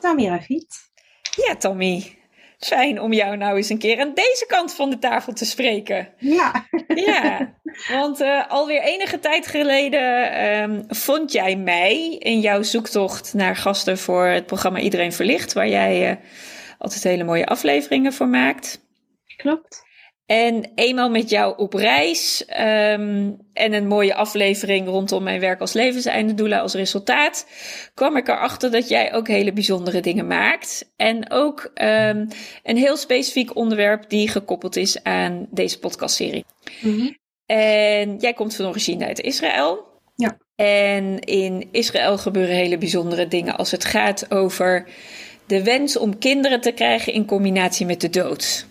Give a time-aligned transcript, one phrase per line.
[0.00, 0.78] Tammy Rafit.
[1.46, 2.18] Ja, Tammy.
[2.58, 6.08] Fijn om jou nou eens een keer aan deze kant van de tafel te spreken.
[6.18, 6.66] Ja.
[6.94, 7.54] Ja,
[7.98, 13.98] want uh, alweer enige tijd geleden um, vond jij mij in jouw zoektocht naar gasten
[13.98, 16.16] voor het programma Iedereen Verlicht, waar jij uh,
[16.78, 18.80] altijd hele mooie afleveringen voor maakt.
[19.36, 19.82] Klopt.
[20.30, 25.72] En eenmaal met jou op reis um, en een mooie aflevering rondom mijn werk als
[25.72, 27.46] levenseindedoula als resultaat,
[27.94, 30.92] kwam ik erachter dat jij ook hele bijzondere dingen maakt.
[30.96, 32.28] En ook um,
[32.62, 36.44] een heel specifiek onderwerp die gekoppeld is aan deze podcastserie.
[36.80, 37.18] Mm -hmm.
[37.46, 39.84] En jij komt van origine uit Israël.
[40.14, 40.38] Ja.
[40.54, 44.88] En in Israël gebeuren hele bijzondere dingen als het gaat over
[45.46, 48.68] de wens om kinderen te krijgen in combinatie met de dood.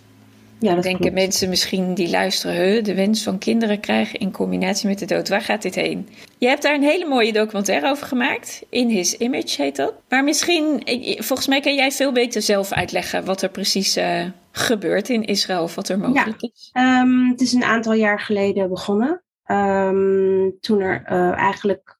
[0.60, 1.14] Ja, dat denken klopt.
[1.14, 5.28] mensen misschien die luisteren, de wens van kinderen krijgen in combinatie met de dood.
[5.28, 6.08] Waar gaat dit heen?
[6.38, 8.62] Je hebt daar een hele mooie documentaire over gemaakt.
[8.68, 9.94] In His Image heet dat.
[10.08, 10.82] Maar misschien,
[11.18, 15.62] volgens mij kan jij veel beter zelf uitleggen wat er precies uh, gebeurt in Israël
[15.62, 16.48] of wat er mogelijk ja.
[16.52, 16.70] is.
[16.72, 19.22] Um, het is een aantal jaar geleden begonnen.
[19.46, 21.98] Um, toen er uh, eigenlijk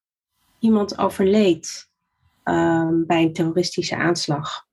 [0.59, 1.89] iemand overleed
[2.43, 4.65] um, bij een terroristische aanslag.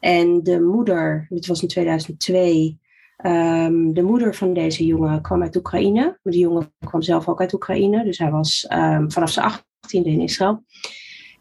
[0.00, 2.78] En de moeder, dit was in 2002,
[3.22, 6.18] Um, de moeder van deze jongen kwam uit Oekraïne.
[6.22, 8.04] De jongen kwam zelf ook uit Oekraïne.
[8.04, 10.64] Dus hij was um, vanaf zijn achttiende in Israël.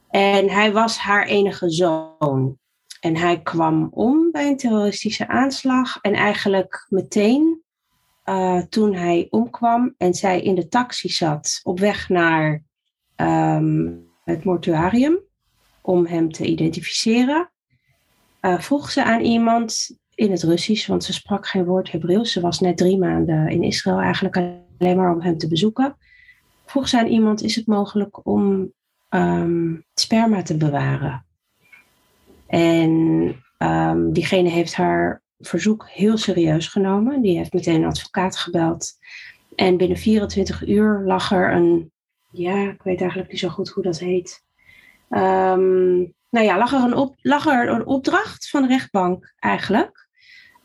[0.09, 2.57] En hij was haar enige zoon.
[2.99, 5.97] En hij kwam om bij een terroristische aanslag.
[6.01, 7.63] En eigenlijk meteen
[8.25, 12.63] uh, toen hij omkwam en zij in de taxi zat op weg naar
[13.15, 15.19] um, het mortuarium
[15.81, 17.51] om hem te identificeren,
[18.41, 22.31] uh, vroeg ze aan iemand in het Russisch, want ze sprak geen woord Hebreeuws.
[22.31, 25.97] Ze was net drie maanden in Israël, eigenlijk alleen maar om hem te bezoeken.
[26.65, 28.73] Vroeg ze aan iemand: is het mogelijk om
[29.09, 31.25] um, sperma te bewaren?
[32.47, 32.91] En
[33.57, 37.21] um, diegene heeft haar verzoek heel serieus genomen.
[37.21, 38.91] Die heeft meteen een advocaat gebeld.
[39.55, 41.91] En binnen 24 uur lag er een,
[42.31, 44.43] ja, ik weet eigenlijk niet zo goed hoe dat heet.
[45.09, 50.08] Um, nou ja, lag er, een op, lag er een opdracht van rechtbank eigenlijk.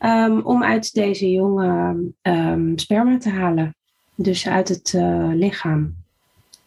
[0.04, 3.76] Um, om uit deze jongen um, sperma te halen.
[4.14, 5.94] Dus uit het uh, lichaam.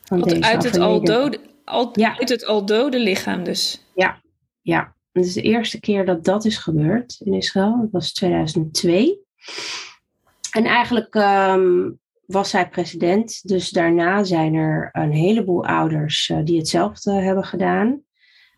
[0.04, 2.18] Van deze uit, het al dode, al, ja.
[2.18, 3.86] uit het al dode lichaam dus.
[3.96, 4.22] Ja,
[4.62, 4.96] ja.
[5.12, 7.78] Het is de eerste keer dat dat is gebeurd in Israël.
[7.82, 9.20] Dat was 2002.
[10.52, 13.48] En eigenlijk um, was zij president.
[13.48, 18.02] Dus daarna zijn er een heleboel ouders uh, die hetzelfde hebben gedaan.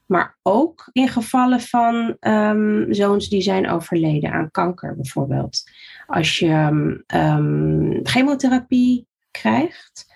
[0.10, 5.64] Maar ook in gevallen van um, zoons die zijn overleden aan kanker bijvoorbeeld.
[6.08, 6.54] Als je
[7.16, 10.09] um, chemotherapie krijgt,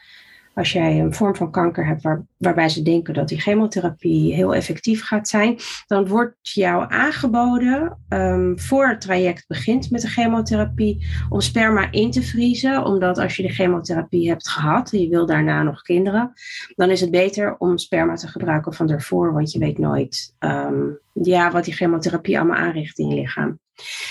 [0.54, 4.56] als jij een vorm van kanker hebt waar, waarbij ze denken dat die chemotherapie heel
[4.56, 11.08] effectief gaat zijn, dan wordt jou aangeboden um, voor het traject begint met de chemotherapie
[11.30, 12.86] om sperma in te vriezen.
[12.86, 16.34] Omdat als je de chemotherapie hebt gehad en je wil daarna nog kinderen,
[16.76, 21.00] dan is het beter om sperma te gebruiken van daarvoor, want je weet nooit um,
[21.14, 23.60] ja, wat die chemotherapie allemaal aanricht in je lichaam.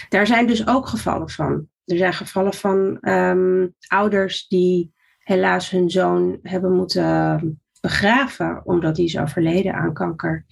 [0.08, 1.66] Daar zijn dus ook gevallen van.
[1.84, 4.92] Er zijn gevallen van um, ouders die
[5.24, 10.44] helaas hun zoon hebben moeten begraven omdat hij is overleden aan kanker.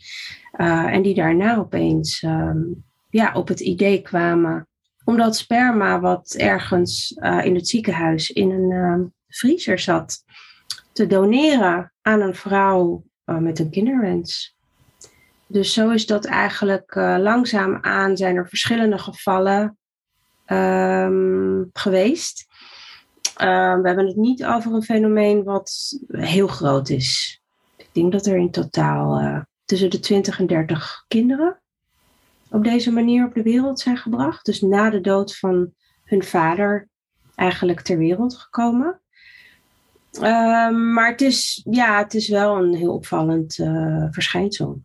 [0.57, 4.69] Uh, en die daarna opeens um, ja, op het idee kwamen
[5.05, 10.25] om dat sperma wat ergens uh, in het ziekenhuis in een uh, vriezer zat
[10.93, 14.57] te doneren aan een vrouw met een kinderwens.
[15.47, 19.79] Dus zo is dat eigenlijk langzaam aan zijn er verschillende gevallen
[21.73, 22.47] geweest.
[23.43, 27.41] Uh, we hebben het niet over een fenomeen wat heel groot is.
[27.77, 31.61] Ik denk dat er in totaal uh, tussen de 20 en 30 kinderen
[32.51, 34.45] op deze manier op de wereld zijn gebracht.
[34.45, 35.73] Dus na de dood van
[36.05, 36.89] hun vader
[37.35, 39.01] eigenlijk ter wereld gekomen.
[40.13, 44.81] Ehm, maar het is, ja, het is wel een heel opvallend uh, verschijnsel.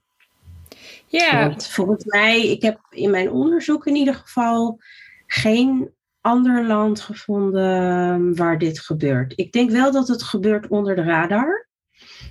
[1.08, 1.54] Ja.
[1.58, 4.80] Volgens mij, ik heb in mijn onderzoek in ieder geval
[5.28, 5.95] geen
[6.26, 9.34] ander land gevonden waar dit gebeurt.
[9.36, 11.68] Ik denk wel dat het gebeurt onder de radar.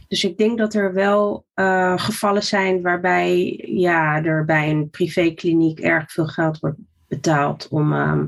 [0.09, 5.81] Dus ik denk dat er wel uh, gevallen zijn waarbij ja, er bij een privékliniek
[5.81, 8.23] erg veel geld wordt betaald om, uh,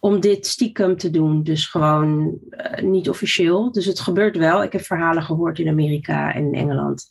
[0.00, 1.42] om dit stiekem te doen.
[1.42, 3.72] Dus gewoon uh, niet officieel.
[3.72, 4.62] Dus het gebeurt wel.
[4.62, 7.10] Ik heb verhalen gehoord in Amerika en in Engeland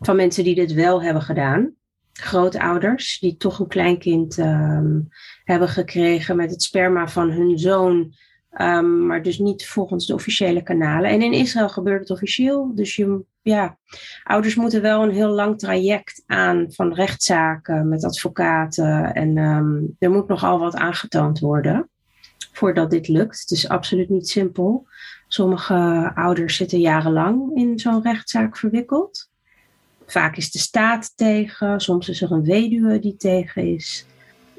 [0.00, 1.72] van mensen die dit wel hebben gedaan.
[2.12, 5.08] Grootouders die toch een kleinkind um,
[5.48, 8.12] hebben gekregen met het sperma van hun zoon.
[8.60, 11.10] Um, maar dus niet volgens de officiële kanalen.
[11.10, 12.74] En in Israël gebeurt het officieel.
[12.74, 13.78] Dus je, ja,
[14.22, 19.14] ouders moeten wel een heel lang traject aan van rechtszaken met advocaten.
[19.14, 21.90] En um, er moet nogal wat aangetoond worden
[22.52, 23.40] voordat dit lukt.
[23.40, 24.86] Het is absoluut niet simpel.
[25.28, 29.30] Sommige ouders zitten jarenlang in zo'n rechtszaak verwikkeld.
[30.06, 34.06] Vaak is de staat tegen, soms is er een weduwe die tegen is.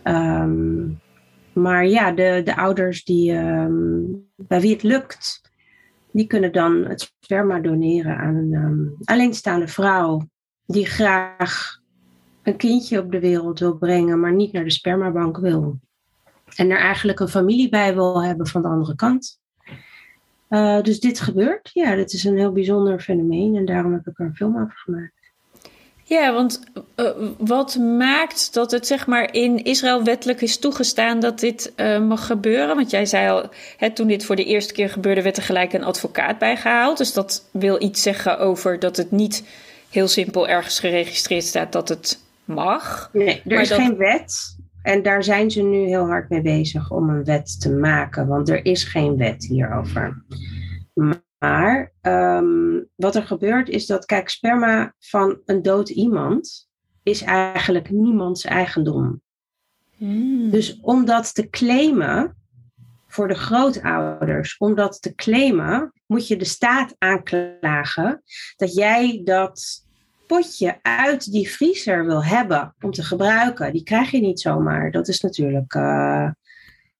[0.04, 1.00] Um,
[1.54, 5.52] maar ja, de, de ouders die, um, bij wie het lukt,
[6.12, 10.30] die kunnen dan het sperma doneren aan een um, alleenstaande vrouw
[10.66, 11.80] die graag
[12.44, 15.80] een kindje op de wereld wil brengen, maar niet naar de spermabank wil.
[16.56, 19.40] En er eigenlijk een familie bij wil hebben van de andere kant.
[20.50, 21.70] Uh, dus dit gebeurt.
[21.74, 24.78] Ja, dit is een heel bijzonder fenomeen en daarom heb ik er een film over
[24.78, 25.19] gemaakt.
[26.10, 26.60] Ja, want
[26.96, 32.00] uh, wat maakt dat het zeg maar in Israël wettelijk is toegestaan dat dit uh,
[32.00, 32.76] mag gebeuren?
[32.76, 35.74] Want jij zei al, hè, toen dit voor de eerste keer gebeurde, werd er gelijk
[35.74, 36.98] een advocaat bijgehaald.
[36.98, 39.44] Dus dat wil iets zeggen over dat het niet
[39.90, 43.10] heel simpel ergens geregistreerd staat dat het mag.
[43.14, 43.80] Nee, er is dat...
[43.80, 44.58] geen wet.
[44.82, 48.50] En daar zijn ze nu heel hard mee bezig om een wet te maken, want
[48.50, 50.24] er is geen wet hierover.
[51.40, 56.70] Maar um, wat er gebeurt is dat, kijk, sperma van een dood iemand
[57.04, 59.22] is eigenlijk niemands eigendom.
[59.98, 60.50] Hmm.
[60.50, 62.38] Dus om dat te claimen
[63.08, 68.22] voor de grootouders, om dat te claimen, moet je de staat aanklagen
[68.56, 69.88] dat jij dat
[70.28, 73.72] potje uit die vriezer wil hebben om te gebruiken.
[73.72, 74.92] Die krijg je niet zomaar.
[74.92, 75.74] Dat is natuurlijk.
[75.74, 76.30] Uh,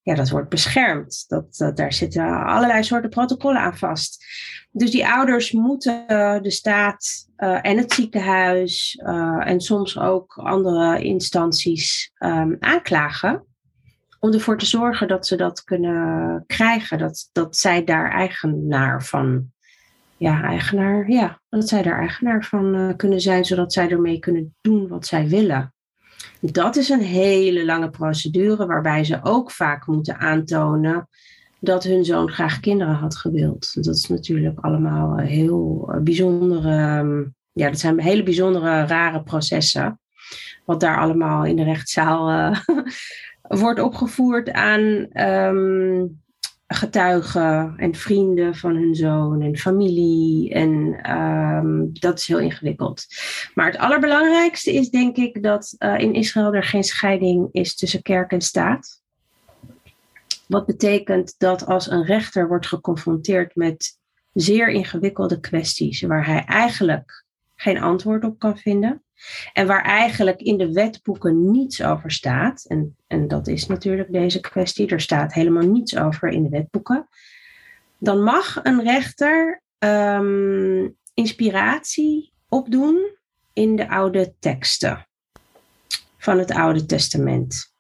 [0.10, 1.26] ja, dat wordt beschermd.
[1.28, 4.26] Dat, daar zitten allerlei soorten protocollen aan vast.
[4.72, 6.06] Dus die ouders moeten
[6.42, 13.46] de staat uh, en het ziekenhuis uh, en soms ook andere instanties um, aanklagen.
[14.20, 16.98] Om ervoor te zorgen dat ze dat kunnen krijgen.
[16.98, 19.52] Dat, dat zij daar eigenaar van.
[20.18, 21.10] Ja, eigenaar.
[21.10, 25.06] Ja, dat zij daar eigenaar van uh, kunnen zijn, zodat zij ermee kunnen doen wat
[25.06, 25.74] zij willen.
[26.42, 31.08] Dat is een hele lange procedure waarbij ze ook vaak moeten aantonen
[31.60, 33.84] dat hun zoon graag kinderen had gewild.
[33.84, 40.00] Dat is natuurlijk allemaal heel bijzondere, ja, dat zijn hele bijzondere, rare processen.
[40.66, 42.60] Wat daar allemaal in de rechtszaal uh,
[43.64, 46.22] wordt opgevoerd aan um,
[46.72, 50.54] getuigen en vrienden van hun zoon en familie.
[50.54, 53.06] En um, dat is heel ingewikkeld.
[53.54, 58.02] Maar het allerbelangrijkste is denk ik dat uh, in Israël er geen scheiding is tussen
[58.02, 59.02] kerk en staat.
[60.48, 63.98] Wat betekent dat als een rechter wordt geconfronteerd met
[64.34, 69.04] zeer ingewikkelde kwesties waar hij eigenlijk geen antwoord op kan vinden.
[69.54, 72.66] En waar eigenlijk in de wetboeken niets over staat.
[72.68, 74.88] En, en dat is natuurlijk deze kwestie.
[74.88, 77.08] Er staat helemaal niets over in de wetboeken.
[77.98, 83.16] Dan mag een rechter um, inspiratie opdoen
[83.54, 85.08] in de oude teksten
[86.18, 87.74] van het Oude Testament.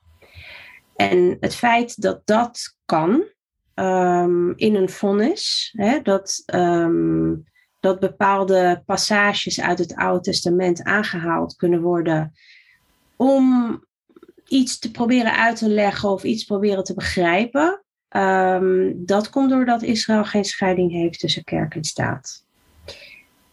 [0.95, 3.23] En het feit dat dat kan
[3.75, 7.43] um, in een vonnis, hè, dat, um,
[7.79, 12.33] dat bepaalde passages uit het Oude Testament aangehaald kunnen worden
[13.15, 13.77] om
[14.47, 19.81] iets te proberen uit te leggen of iets proberen te begrijpen, um, dat komt doordat
[19.81, 22.45] Israël geen scheiding heeft tussen kerk en staat.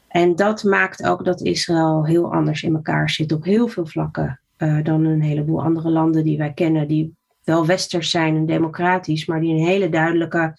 [0.08, 4.40] En dat maakt ook dat Israël heel anders in elkaar zit op heel veel vlakken
[4.58, 9.26] uh, dan een heleboel andere landen die wij kennen, die wel westers zijn en democratisch,
[9.26, 10.54] maar die een hele duidelijke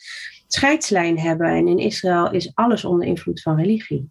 [0.47, 1.47] scheidslijn hebben.
[1.47, 4.09] En in Israël is alles onder invloed van religie.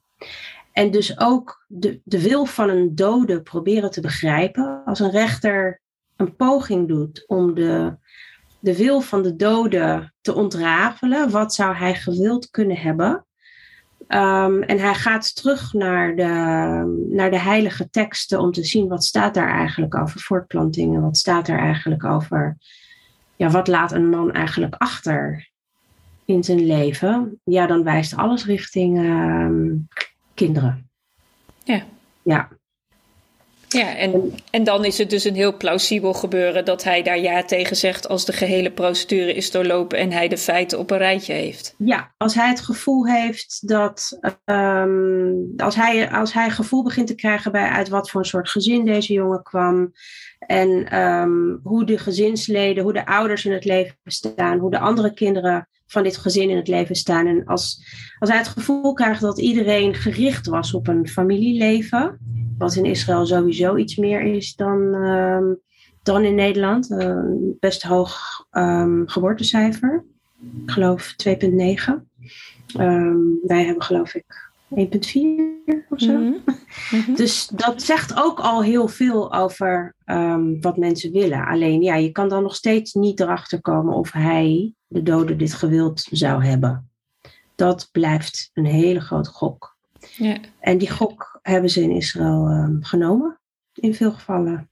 [0.72, 4.82] En dus ook de, de wil van een dode proberen te begrijpen.
[4.84, 5.80] Als een rechter
[6.16, 7.96] een poging doet om de,
[8.60, 13.26] de wil van de dode te ontrafelen, wat zou hij gewild kunnen hebben?
[14.06, 16.24] Ehm, en hij gaat terug naar de,
[17.10, 21.02] naar de heilige teksten om te zien wat staat daar eigenlijk over voortplantingen.
[21.02, 22.56] Wat staat er eigenlijk over,
[23.36, 25.50] ja, wat laat een man eigenlijk achter
[26.26, 27.40] in zijn leven?
[27.44, 29.74] Ja, dan wijst alles richting ehm,
[30.34, 30.90] kinderen.
[31.64, 31.82] Ja.
[32.22, 32.48] Ja.
[33.68, 37.44] Ja, en, en dan is het dus een heel plausibel gebeuren dat hij daar ja
[37.44, 41.32] tegen zegt als de gehele procedure is doorlopen en hij de feiten op een rijtje
[41.32, 41.74] heeft.
[41.78, 44.18] Ja, als hij het gevoel heeft dat.
[44.44, 48.50] ehm, als, hij, als hij gevoel begint te krijgen bij uit wat voor een soort
[48.50, 49.92] gezin deze jongen kwam.
[50.38, 55.14] En ehm, hoe de gezinsleden, hoe de ouders in het leven staan, hoe de andere
[55.14, 57.26] kinderen van dit gezin in het leven staan.
[57.26, 57.84] En als,
[58.18, 62.18] als hij het gevoel krijgt dat iedereen gericht was op een familieleven,
[62.58, 65.44] wat in Israël sowieso iets meer is dan, ehm,
[66.02, 68.18] dan in Nederland, een best hoog
[68.50, 70.04] ehm, geboortecijfer.
[70.64, 72.10] Ik geloof 2,9.
[72.76, 76.12] Ehm, wij hebben geloof ik 1,4 of zo.
[76.12, 76.34] Mhm.
[76.90, 77.14] Mhm.
[77.20, 81.46] Dus dat zegt ook al heel veel over ehm, wat mensen willen.
[81.46, 85.54] Alleen ja, je kan dan nog steeds niet erachter komen of hij, de dode, dit
[85.54, 86.90] gewild zou hebben.
[87.54, 89.76] Dat blijft een hele grote gok.
[90.16, 90.36] Ja.
[90.60, 93.40] En die gok hebben ze in Israël ehm, genomen,
[93.74, 94.68] in veel gevallen.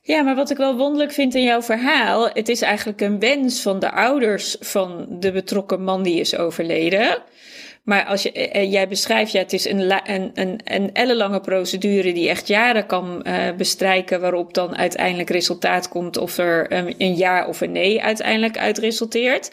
[0.00, 3.62] Ja, maar wat ik wel wonderlijk vind in jouw verhaal, het is eigenlijk een wens
[3.62, 7.22] van de ouders van de betrokken man die is overleden.
[7.88, 12.12] Maar als je, eh, jij beschrijft, ja, het is een, een, een, een ellenlange procedure
[12.12, 17.16] die echt jaren kan eh, bestrijken, waarop dan uiteindelijk resultaat komt of er een, een
[17.16, 19.52] ja of een nee uiteindelijk uit resulteert.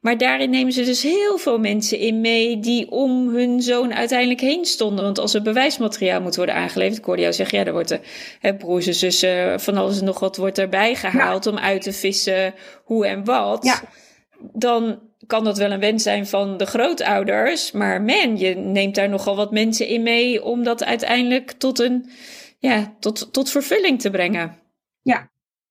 [0.00, 4.40] Maar daarin nemen ze dus heel veel mensen in mee die om hun zoon uiteindelijk
[4.40, 5.04] heen stonden.
[5.04, 8.00] Want als er bewijsmateriaal moet worden aangeleverd, ik hoorde jou zeggen, ja, er wordt er,
[8.40, 11.92] hè, broers en zussen, van alles en nog wat wordt erbij gehaald om uit te
[11.92, 13.64] vissen hoe en wat.
[13.64, 13.80] Ja.
[14.52, 14.98] Dan
[15.30, 17.72] kan dat wel een wens zijn van de grootouders.
[17.72, 22.10] Maar man, je neemt daar nogal wat mensen in mee om dat uiteindelijk tot een,
[22.58, 24.56] ja, tot, tot vervulling te brengen.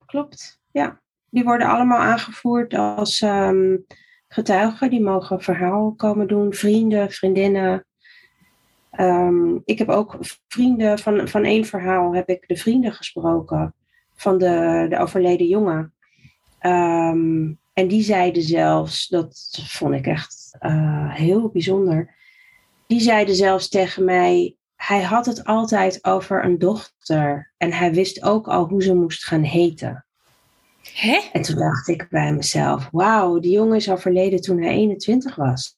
[0.06, 1.02] Klopt, ja.
[1.30, 3.78] Die worden allemaal aangevoerd als ehm,
[4.28, 4.90] getuigen.
[4.90, 6.54] Die mogen verhaal komen doen.
[6.54, 7.86] Vrienden, vriendinnen.
[8.92, 13.74] Ehm, ik heb ook vrienden van, van één verhaal, heb ik de vrienden gesproken
[14.16, 15.94] van de, de overleden jongen.
[16.60, 22.16] Ehm, en die zeiden zelfs, dat vond ik echt eh, heel bijzonder.
[22.88, 27.54] Die zeiden zelfs tegen mij, hij had het altijd over een dochter.
[27.58, 30.06] En hij wist ook al hoe ze moest gaan heten.
[30.94, 31.30] Hè?
[31.32, 35.78] En toen dacht ik bij mezelf, wauw, die jongen is overleden toen hij 21 was.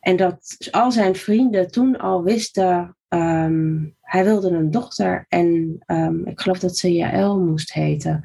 [0.00, 6.26] En dat al zijn vrienden toen al wisten, ehm, hij wilde een dochter en ehm,
[6.26, 8.24] ik geloof dat ze Jaël moest heten.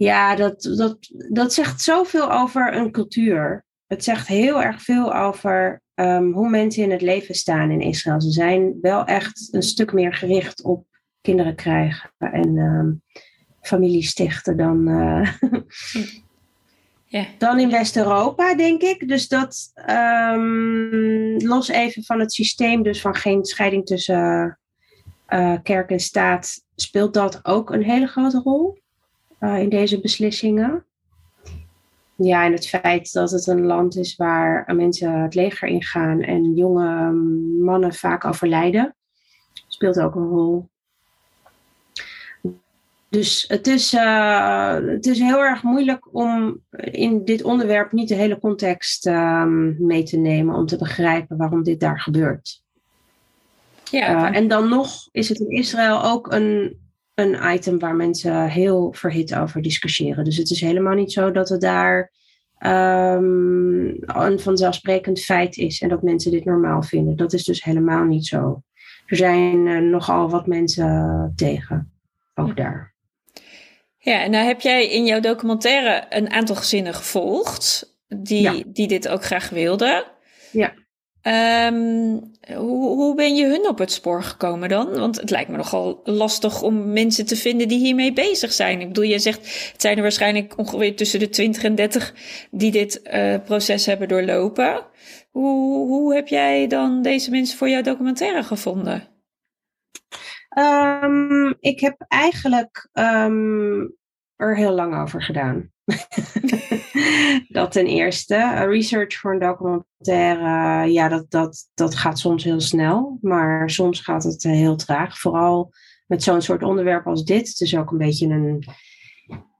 [0.00, 3.64] Ja, dat, dat, dat zegt zoveel over een cultuur.
[3.86, 8.20] Het zegt heel erg veel over ehm, hoe mensen in het leven staan in Israël.
[8.20, 10.86] Ze zijn wel echt een stuk meer gericht op
[11.20, 12.92] kinderen krijgen en ehm,
[13.60, 15.32] familie stichten dan, eh,
[17.04, 17.26] Ja.
[17.38, 19.08] dan in West-Europa, denk ik.
[19.08, 24.58] Dus dat ehm, los even van het systeem, dus van geen scheiding tussen
[25.26, 28.79] eh, kerk en staat, speelt dat ook een hele grote rol
[29.40, 30.84] eh, in deze beslissingen.
[32.16, 36.54] Ja, en het feit dat het een land is waar mensen het leger ingaan en
[36.54, 37.12] jonge
[37.64, 38.96] mannen vaak overlijden,
[39.68, 40.68] speelt ook een rol.
[43.08, 48.14] Dus het is, eh, het is heel erg moeilijk om in dit onderwerp niet de
[48.14, 52.62] hele context ehm, mee te nemen om te begrijpen waarom dit daar gebeurt.
[53.90, 56.78] Ja, Uh, en dan nog is het in Israël ook een,
[57.20, 60.24] een item waar mensen heel verhit over discussiëren.
[60.24, 62.12] Dus het is helemaal niet zo dat het daar
[62.66, 67.16] um, een vanzelfsprekend feit is en dat mensen dit normaal vinden.
[67.16, 68.62] Dat is dus helemaal niet zo.
[69.06, 71.92] Er zijn uh, nogal wat mensen tegen,
[72.34, 72.94] ook daar.
[73.98, 78.62] Ja, en nou heb jij in jouw documentaire een aantal gezinnen gevolgd die, ja.
[78.66, 80.04] die dit ook graag wilden.
[80.52, 80.74] Ja.
[81.22, 84.98] Um, hoe, hoe ben je hun op het spoor gekomen dan?
[84.98, 88.80] Want het lijkt me nogal lastig om mensen te vinden die hiermee bezig zijn.
[88.80, 92.14] Ik bedoel, je zegt, het zijn er waarschijnlijk ongeveer tussen de 20 en 30
[92.50, 94.86] die dit uh, proces hebben doorlopen.
[95.30, 99.08] Hoe, hoe heb jij dan deze mensen voor jouw documentaire gevonden?
[100.58, 103.96] Um, ik heb eigenlijk um,
[104.36, 105.70] er heel lang over gedaan.
[107.48, 108.64] dat ten eerste.
[108.66, 113.18] Research voor een documentaire, ja, dat, dat, dat gaat soms heel snel.
[113.20, 115.18] Maar soms gaat het heel traag.
[115.18, 115.72] Vooral
[116.06, 117.48] met zo'n soort onderwerp als dit.
[117.48, 118.64] Het is ook een beetje een,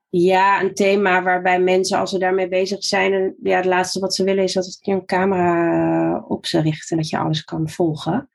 [0.09, 4.25] Ja, een thema waarbij mensen, als ze daarmee bezig zijn, ja, het laatste wat ze
[4.25, 8.31] willen is dat je een camera op ze richt en dat je alles kan volgen.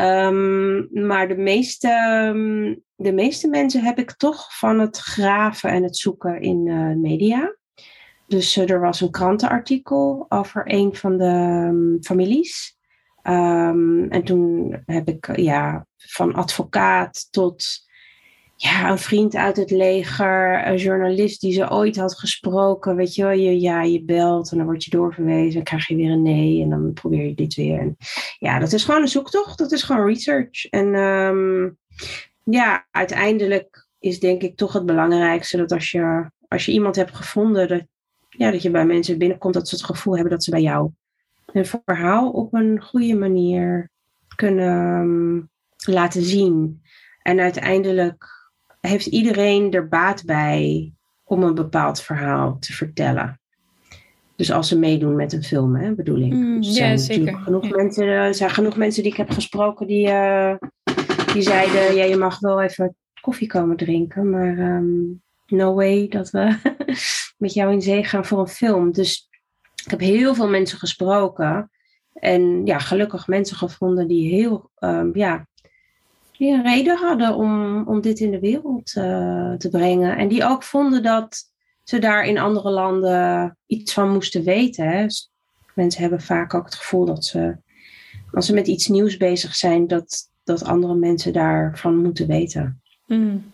[0.00, 1.88] Um, maar de meeste,
[2.94, 7.56] de meeste mensen heb ik toch van het graven en het zoeken in uh, media.
[8.26, 12.78] Dus uh, er was een krantenartikel over een van de um, families.
[13.22, 17.83] En toen heb ik ja, van advocaat tot
[18.56, 22.96] ja, een vriend uit het leger, een journalist die ze ooit had gesproken.
[22.96, 25.54] Weet je wel, je, ja, je belt en dan word je doorverwezen.
[25.54, 27.94] Dan krijg je weer een nee en dan probeer je dit weer.
[28.38, 29.58] Ja, dat is gewoon een zoektocht.
[29.58, 30.64] Dat is gewoon research.
[30.64, 31.78] En um,
[32.44, 37.16] ja, uiteindelijk is denk ik toch het belangrijkste dat als je, als je iemand hebt
[37.16, 37.82] gevonden, dat,
[38.28, 40.90] ja, dat je bij mensen binnenkomt dat ze het gevoel hebben dat ze bij jou
[41.52, 43.90] een verhaal op een goede manier
[44.36, 45.50] kunnen um,
[45.86, 46.82] laten zien.
[47.22, 48.33] En uiteindelijk
[48.90, 50.92] heeft iedereen er baat bij
[51.24, 53.40] om een bepaald verhaal te vertellen.
[54.36, 56.32] Dus als ze meedoen met een film, hè, bedoel ik.
[56.32, 57.38] Mm, dus ja, zeker.
[57.38, 57.76] Genoeg, Ja.
[57.76, 60.54] mensen, er zijn genoeg mensen die ik heb gesproken die, uh,
[61.32, 66.30] die zeiden: ja, je mag wel even koffie komen drinken, maar um, no way dat
[66.30, 66.56] we
[67.44, 68.92] met jou in zee gaan voor een film.
[68.92, 69.28] Dus
[69.84, 71.70] ik heb heel veel mensen gesproken
[72.12, 75.46] en ja, gelukkig mensen gevonden die heel, um, ja,
[76.38, 80.16] die een reden hadden om, om dit in de wereld uh, te brengen.
[80.16, 84.88] En die ook vonden dat ze daar in andere landen iets van moesten weten.
[84.88, 85.06] Hè.
[85.74, 87.56] Mensen hebben vaak ook het gevoel dat ze,
[88.32, 92.82] als ze met iets nieuws bezig zijn, dat, dat andere mensen daarvan moeten weten.
[93.06, 93.52] Mm.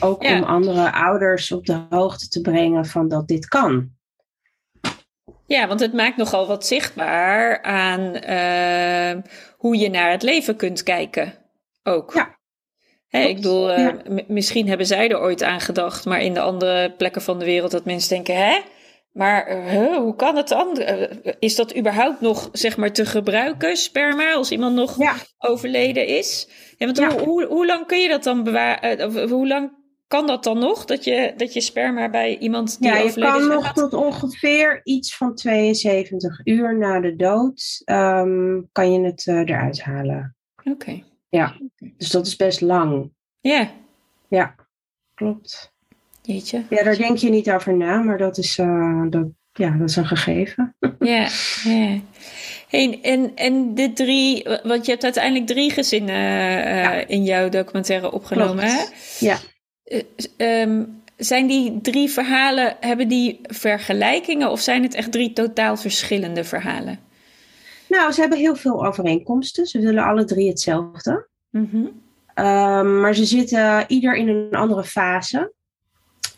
[0.00, 0.38] Ook Ja.
[0.38, 3.90] om andere ouders op de hoogte te brengen van dat dit kan.
[5.46, 9.22] Ja, want het maakt nogal wat zichtbaar aan eh,
[9.56, 11.41] hoe je naar het leven kunt kijken.
[11.82, 12.12] Ook.
[13.08, 13.96] Ja, ik bedoel, eh, Ja.
[14.28, 17.70] misschien hebben zij er ooit aan gedacht, maar in de andere plekken van de wereld
[17.70, 18.58] dat mensen denken, hè?
[19.12, 20.76] Maar eh, huh, hoe kan het dan?
[20.78, 25.14] Eh, Is dat überhaupt nog, zeg maar, te gebruiken, sperma, als iemand nog Ja.
[25.38, 26.48] overleden is?
[26.76, 27.10] Ja, want Ja.
[27.10, 29.28] Hoe, hoe, hoe lang kun je dat dan bewaren?
[29.30, 29.72] Hoe lang
[30.08, 33.32] kan dat dan nog, dat je, dat je sperma bij iemand die Ja, je overleden
[33.32, 39.00] kan is nog tot ongeveer iets van 72 uur na de dood ehm, kan je
[39.00, 40.36] het eruit halen.
[40.64, 41.02] Oké.
[41.36, 41.56] Ja,
[41.96, 43.10] dus dat is best lang.
[43.40, 43.70] Ja,
[44.28, 44.54] Ja,
[45.14, 45.72] klopt.
[46.22, 46.62] jeetje.
[46.70, 49.96] Ja, daar denk je niet over na, maar dat is, eh, dat, ja, dat is
[49.96, 50.74] een gegeven.
[50.98, 51.28] Ja,
[51.64, 51.98] ja.
[52.68, 56.14] Hey, en, en de drie, want je hebt uiteindelijk drie gezinnen
[56.64, 56.92] eh, Ja.
[57.06, 58.64] in jouw documentaire opgenomen.
[58.64, 58.82] Hè?
[59.18, 59.38] Ja.
[59.84, 60.02] Eh,
[60.36, 60.84] ehm,
[61.16, 66.98] zijn die drie verhalen, hebben die vergelijkingen of zijn het echt drie totaal verschillende verhalen?
[67.92, 69.66] Nou, ze hebben heel veel overeenkomsten.
[69.66, 71.28] Ze willen alle drie hetzelfde.
[71.50, 71.86] Mhm.
[72.34, 75.52] Ehm, maar ze zitten ieder in een andere fase.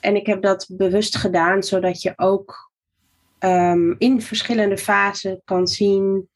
[0.00, 2.72] En ik heb dat bewust gedaan, zodat je ook
[3.38, 6.28] ehm, in verschillende fasen kan zien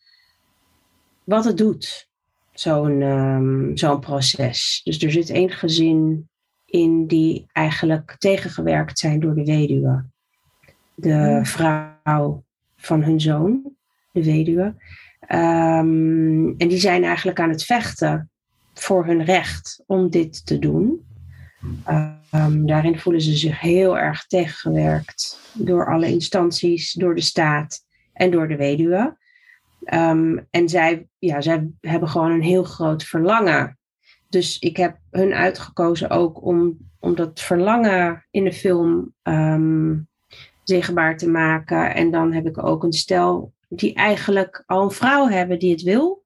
[1.25, 2.09] wat het doet,
[2.53, 4.81] zo'n ehm, zo'n proces.
[4.85, 6.29] Dus er zit één gezin
[6.65, 10.05] in die eigenlijk tegengewerkt zijn door de weduwe.
[10.95, 11.47] De Hmm.
[11.47, 12.45] vrouw
[12.77, 13.77] van hun zoon,
[14.13, 14.75] de weduwe.
[15.29, 18.31] Ehm, en die zijn eigenlijk aan het vechten
[18.75, 21.07] voor hun recht om dit te doen.
[22.35, 28.31] Um, daarin voelen ze zich heel erg tegengewerkt door alle instanties, door de staat en
[28.31, 29.17] door de weduwe.
[29.95, 33.79] Um, en zij, ja, zij hebben gewoon een heel groot verlangen.
[34.29, 40.09] Dus ik heb hun uitgekozen ook om, om dat verlangen in de film um,
[40.65, 41.95] zichtbaar te maken.
[41.95, 45.83] En dan heb ik ook een stel die eigenlijk al een vrouw hebben die het
[45.83, 46.25] wil.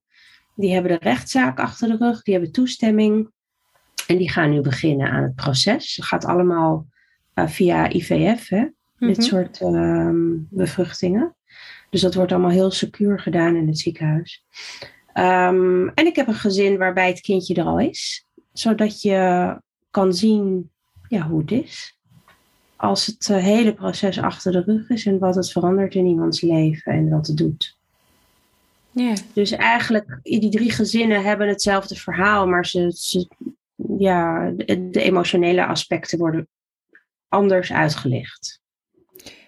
[0.55, 3.31] Die hebben de rechtszaak achter de rug, die hebben toestemming.
[4.07, 5.97] En die gaan nu beginnen aan het proces.
[5.97, 6.87] Het gaat allemaal
[7.35, 8.67] uh, via IVF, hè?
[8.99, 9.13] Mhm.
[9.13, 11.37] dit soort um, bevruchtingen.
[11.91, 14.45] Dus dat wordt allemaal heel secuur gedaan in het ziekenhuis.
[15.15, 19.57] Um, en ik heb een gezin waarbij het kindje er al is, zodat je
[19.91, 20.71] kan zien
[21.09, 21.99] ja, hoe het is.
[22.83, 26.41] Als het uh, hele proces achter de rug is en wat het verandert in iemands
[26.41, 27.77] leven en wat het doet.
[28.91, 29.15] Ja.
[29.33, 33.29] Dus eigenlijk, die drie gezinnen hebben hetzelfde verhaal, maar ze, ze
[33.99, 36.49] ja, de, de, emotionele aspecten worden
[37.29, 38.61] anders uitgelicht.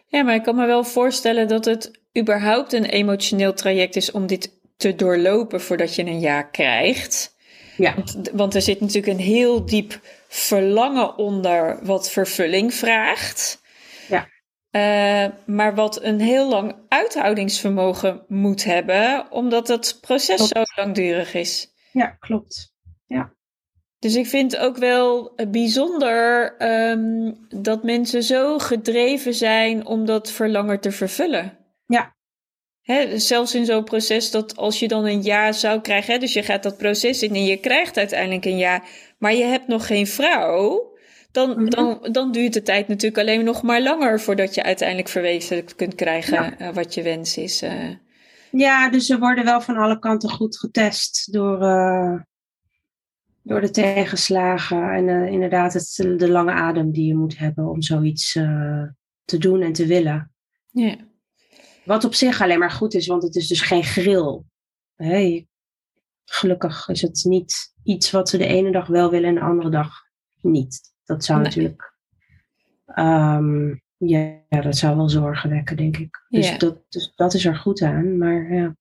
[0.06, 4.26] Ja, maar ik kan me wel voorstellen dat het überhaupt een emotioneel traject is om
[4.26, 7.36] dit te doorlopen voordat je een ja krijgt.
[7.76, 7.94] Ja.
[7.94, 10.00] Want, want er zit natuurlijk een heel diep
[10.34, 13.62] verlangen onder wat vervulling vraagt.
[14.08, 14.28] Ja.
[14.70, 20.52] Uh, maar wat een heel lang uithoudingsvermogen moet hebben, omdat het proces klopt.
[20.52, 21.72] zo langdurig is.
[21.92, 22.74] Ja, klopt.
[23.06, 23.34] Ja.
[23.98, 30.80] Dus ik vind ook wel bijzonder ehm, dat mensen zo gedreven zijn om dat verlangen
[30.80, 31.58] te vervullen.
[31.86, 32.16] Ja.
[32.84, 36.32] Hè, zelfs in zo'n proces dat als je dan een ja zou krijgen, hè, dus
[36.32, 38.82] je gaat dat proces in en je krijgt uiteindelijk een ja,
[39.18, 40.92] maar je hebt nog geen vrouw,
[41.32, 41.70] dan, Mhm.
[41.70, 45.94] dan, dan duurt de tijd natuurlijk alleen nog maar langer voordat je uiteindelijk verwezenlijkt kunt
[45.94, 47.62] krijgen eh, wat je wens is.
[47.62, 47.88] eh.
[48.50, 52.20] Ja, dus ze worden wel van alle kanten goed getest door, eh,
[53.42, 54.90] door de tegenslagen.
[54.90, 58.32] En inderdaad, het, de lange adem die je moet hebben om zoiets
[59.24, 60.32] te doen en te willen.
[60.70, 60.96] Ja.
[61.84, 64.40] Wat op zich alleen maar goed is, want het is dus geen grill.
[64.96, 65.46] Hey,
[66.24, 69.70] gelukkig is het niet iets wat ze de ene dag wel willen en de andere
[69.70, 69.90] dag
[70.40, 70.80] niet.
[71.04, 71.48] Dat zou Nee.
[71.48, 71.92] natuurlijk.
[72.86, 76.24] ehm, ja, dat zou wel zorgen wekken, denk ik.
[76.28, 76.56] Dus, Ja.
[76.58, 78.18] dat, dus dat is er goed aan.
[78.18, 78.76] Maar ja.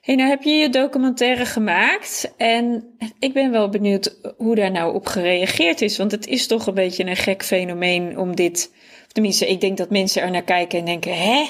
[0.00, 4.94] Hey, nou heb je je documentaire gemaakt en ik ben wel benieuwd hoe daar nou
[4.94, 5.98] op gereageerd is.
[5.98, 8.74] Want het is toch een beetje een gek fenomeen om dit...
[9.08, 11.44] Tenminste, ik denk dat mensen er naar kijken en denken, hè?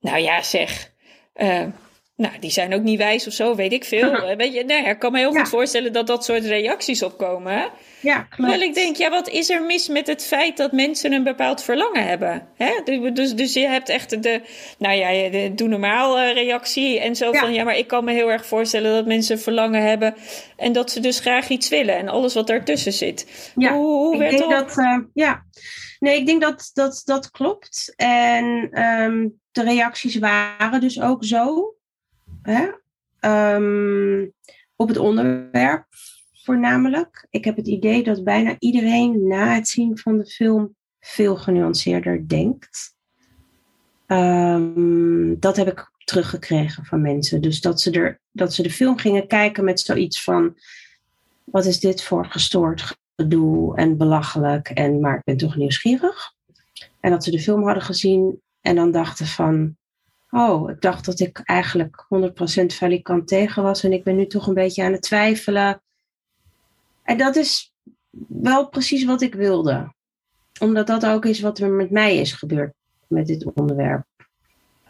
[0.00, 0.92] Nou ja, zeg.
[1.32, 1.62] eh,
[2.16, 4.10] nou, die zijn ook niet wijs of zo, weet ik veel.
[4.36, 5.38] Weet je, nou ja, ik kan me heel Ja.
[5.40, 7.70] goed voorstellen dat dat soort reacties opkomen.
[8.00, 11.22] Ja, Terwijl ik denk, ja, wat is er mis met het feit dat mensen een
[11.22, 12.48] bepaald verlangen hebben?
[12.56, 12.70] Hè?
[13.12, 14.40] Dus, dus je hebt echt de,
[14.78, 17.38] nou ja, de doe normaal eh, reactie en zo Ja.
[17.40, 20.14] van, ja, maar ik kan me heel erg voorstellen dat mensen verlangen hebben
[20.56, 23.50] en dat ze dus graag iets willen en alles wat daartussen zit.
[23.56, 24.68] Ja, hoe hoe ik werd denk dat?
[24.68, 25.44] dat, eh, ja.
[25.98, 27.92] Nee, ik denk dat dat, dat klopt.
[27.96, 31.74] En ehm, de reacties waren dus ook zo.
[32.42, 32.68] Hè?
[33.20, 34.26] Ehm,
[34.76, 35.86] op het onderwerp
[36.32, 37.26] voornamelijk.
[37.30, 42.28] Ik heb het idee dat bijna iedereen na het zien van de film veel genuanceerder
[42.28, 42.94] denkt.
[44.06, 47.40] Ehm, dat heb ik teruggekregen van mensen.
[47.40, 50.56] Dus dat ze, er, dat ze de film gingen kijken met zoiets van:
[51.44, 56.34] wat is dit voor gestoord gedoe en belachelijk, en, maar ik ben toch nieuwsgierig.
[57.00, 59.76] En dat ze de film hadden gezien en dan dachten van,
[60.30, 62.06] oh, ik dacht dat ik eigenlijk
[62.62, 65.82] 100% valikant tegen was en ik ben nu toch een beetje aan het twijfelen.
[67.02, 67.74] En dat is
[68.28, 69.94] wel precies wat ik wilde.
[70.60, 72.74] Omdat dat ook is wat er met mij is gebeurd
[73.08, 74.06] met dit onderwerp.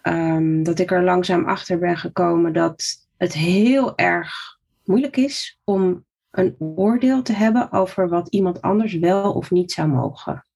[0.03, 2.85] Ehm, dat ik er langzaam achter ben gekomen dat
[3.17, 9.33] het heel erg moeilijk is om een oordeel te hebben over wat iemand anders wel
[9.33, 10.47] of niet zou mogen.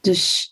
[0.00, 0.49] Dus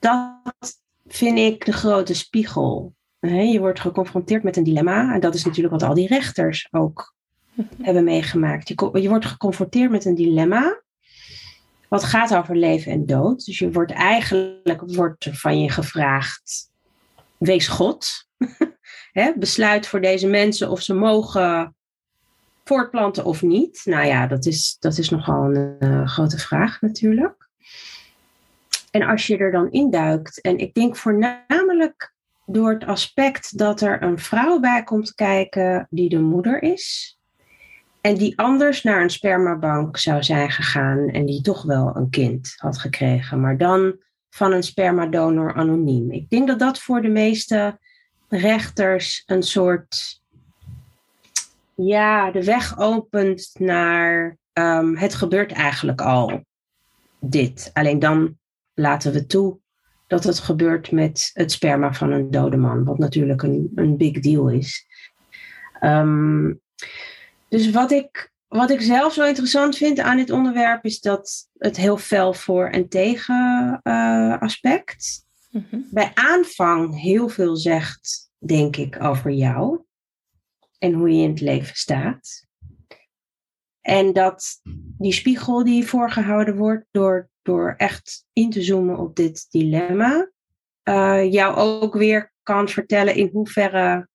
[0.00, 2.94] dat vind ik de grote spiegel.
[3.20, 5.14] Je wordt geconfronteerd met een dilemma.
[5.14, 7.14] En dat is natuurlijk wat al die rechters ook
[7.82, 8.68] hebben meegemaakt.
[8.68, 10.82] Je, wordt geconfronteerd met een dilemma.
[11.88, 13.44] Wat gaat over leven en dood.
[13.44, 16.70] Dus je wordt eigenlijk wordt van je gevraagd.
[17.38, 18.08] Wees God.
[19.38, 21.74] Besluit voor deze mensen of ze mogen
[22.64, 23.80] voortplanten of niet?
[23.84, 27.49] Nou ja, dat is, dat is nogal een eh, grote vraag natuurlijk.
[28.90, 32.12] En als je er dan induikt, en ik denk voornamelijk
[32.46, 37.18] door het aspect dat er een vrouw bij komt kijken die de moeder is.
[38.00, 42.54] En die anders naar een spermabank zou zijn gegaan en die toch wel een kind
[42.56, 43.96] had gekregen, maar dan
[44.30, 46.10] van een spermadonor anoniem.
[46.10, 47.78] Ik denk dat dat voor de meeste
[48.28, 50.20] rechters een soort
[51.74, 56.44] ja, de weg opent naar ehm, het gebeurt eigenlijk al
[57.18, 57.70] dit.
[57.72, 58.38] Alleen dan
[58.80, 59.58] laten we toe
[60.06, 64.20] dat het gebeurt met het sperma van een dode man, wat natuurlijk een, een big
[64.20, 64.86] deal is.
[65.80, 66.52] Ehm,
[67.48, 71.76] dus wat ik, wat ik zelf zo interessant vind aan dit onderwerp is dat het
[71.76, 75.80] heel fel voor en tegen eh, aspect Mhm.
[75.90, 79.80] bij aanvang heel veel zegt, denk ik, over jou
[80.78, 82.46] en hoe je in het leven staat.
[83.80, 84.60] En dat
[84.98, 90.30] die spiegel die voorgehouden wordt door, door echt in te zoomen op dit dilemma,
[90.82, 94.08] eh, jou ook weer kan vertellen in hoeverre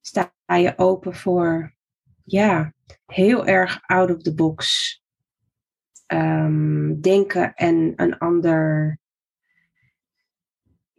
[0.00, 1.74] sta je open voor,
[2.24, 2.74] ja,
[3.06, 4.94] heel erg out of the box
[6.06, 8.98] ehm, denken en een ander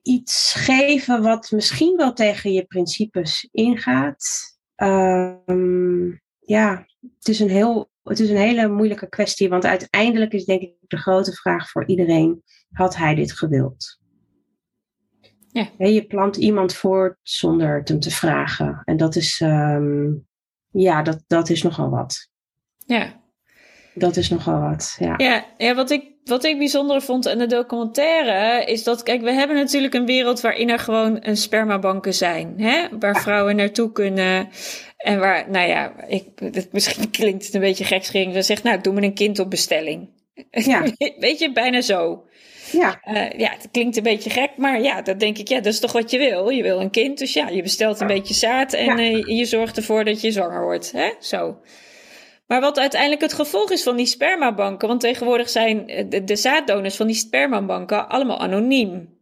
[0.08, 4.26] iets geven wat misschien wel tegen je principes ingaat.
[4.76, 6.10] Ehm,
[6.40, 6.86] ja,
[7.18, 10.74] het is, een heel, het is een hele moeilijke kwestie, want uiteindelijk is denk ik
[10.88, 14.00] de grote vraag voor iedereen, had hij dit gewild?
[15.52, 15.88] Ja.
[15.88, 18.82] Je plant iemand voort zonder het hem te vragen.
[18.86, 20.12] En dat is, ehm,
[20.72, 22.30] ja, dat, dat is nogal wat.
[22.86, 23.17] Ja.
[24.00, 24.96] Dat is nogal wat.
[25.00, 29.22] Ja, ja, ja wat, ik, wat ik bijzonder vond aan de documentaire is dat, kijk,
[29.22, 32.86] we hebben natuurlijk een wereld waarin er gewoon een spermabanken zijn, hè?
[33.00, 34.50] waar vrouwen naartoe kunnen.
[34.98, 38.34] En waar, nou ja, ik, het, misschien klinkt het een beetje gekscherend.
[38.34, 40.10] Dan zegt, nou, doe me een kind op bestelling.
[40.50, 40.84] Ja.
[41.20, 42.24] Weet je, bijna zo.
[42.72, 43.02] Ja.
[43.12, 45.80] Uh, ja, het klinkt een beetje gek, maar ja, dat denk ik, ja, dat is
[45.80, 46.50] toch wat je wil.
[46.50, 49.78] Je wil een kind, dus ja, je bestelt een beetje zaad en uh, je zorgt
[49.78, 50.92] ervoor dat je zwanger wordt.
[50.92, 51.12] Hè?
[51.20, 51.58] Zo.
[52.48, 56.36] Maar wat uiteindelijk het gevolg is van die spermabanken, want tegenwoordig zijn eh, de, de
[56.36, 59.16] zaaddonors van die spermabanken allemaal anoniem.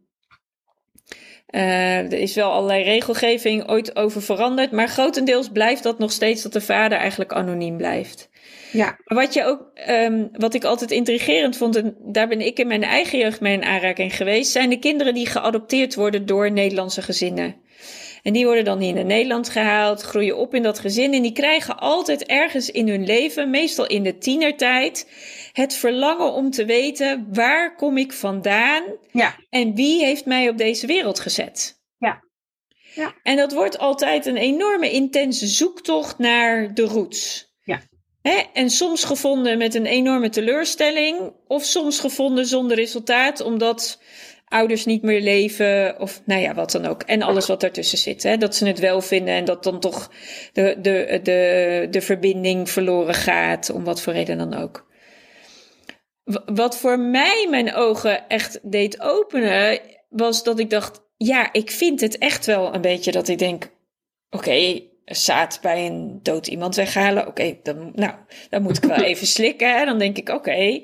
[1.50, 6.42] Uh, er is wel allerlei regelgeving ooit over veranderd, maar grotendeels blijft dat nog steeds
[6.42, 8.28] dat de vader eigenlijk anoniem blijft.
[8.72, 8.98] Ja.
[9.04, 12.66] Maar wat, je ook, um, wat ik altijd intrigerend vond, en daar ben ik in
[12.66, 17.02] mijn eigen jeugd mee in aanraking geweest, zijn de kinderen die geadopteerd worden door Nederlandse
[17.02, 17.54] gezinnen.
[18.26, 21.32] En die worden dan hier naar Nederland gehaald, groeien op in dat gezin en die
[21.32, 25.10] krijgen altijd ergens in hun leven, meestal in de tienertijd,
[25.52, 29.36] het verlangen om te weten waar kom ik vandaan ja.
[29.50, 31.80] en wie heeft mij op deze wereld gezet.
[31.98, 32.24] Ja.
[32.94, 33.14] Ja.
[33.22, 37.52] En dat wordt altijd een enorme intense zoektocht naar de roots.
[37.64, 37.80] Ja.
[38.22, 38.42] Hè?
[38.52, 44.00] En soms gevonden met een enorme teleurstelling, of soms gevonden zonder resultaat, omdat
[44.48, 47.02] ouders niet meer leven, of nou ja, wat dan ook.
[47.02, 48.22] En alles wat daartussen zit.
[48.22, 48.36] Hè?
[48.36, 50.10] Dat ze het wel vinden en dat dan toch
[50.52, 54.86] de, de, de, de verbinding verloren gaat, om wat voor reden dan ook.
[56.44, 62.00] Wat voor mij mijn ogen echt deed openen, was dat ik dacht: ja, ik vind
[62.00, 63.70] het echt wel een beetje dat ik denk:
[64.30, 64.80] oké,
[65.14, 67.26] zaad bij een dood iemand weghalen.
[67.26, 68.12] Oké, dan, nou,
[68.50, 69.78] dan moet ik wel even slikken.
[69.78, 69.84] Hè?
[69.84, 70.80] Dan denk ik, oké,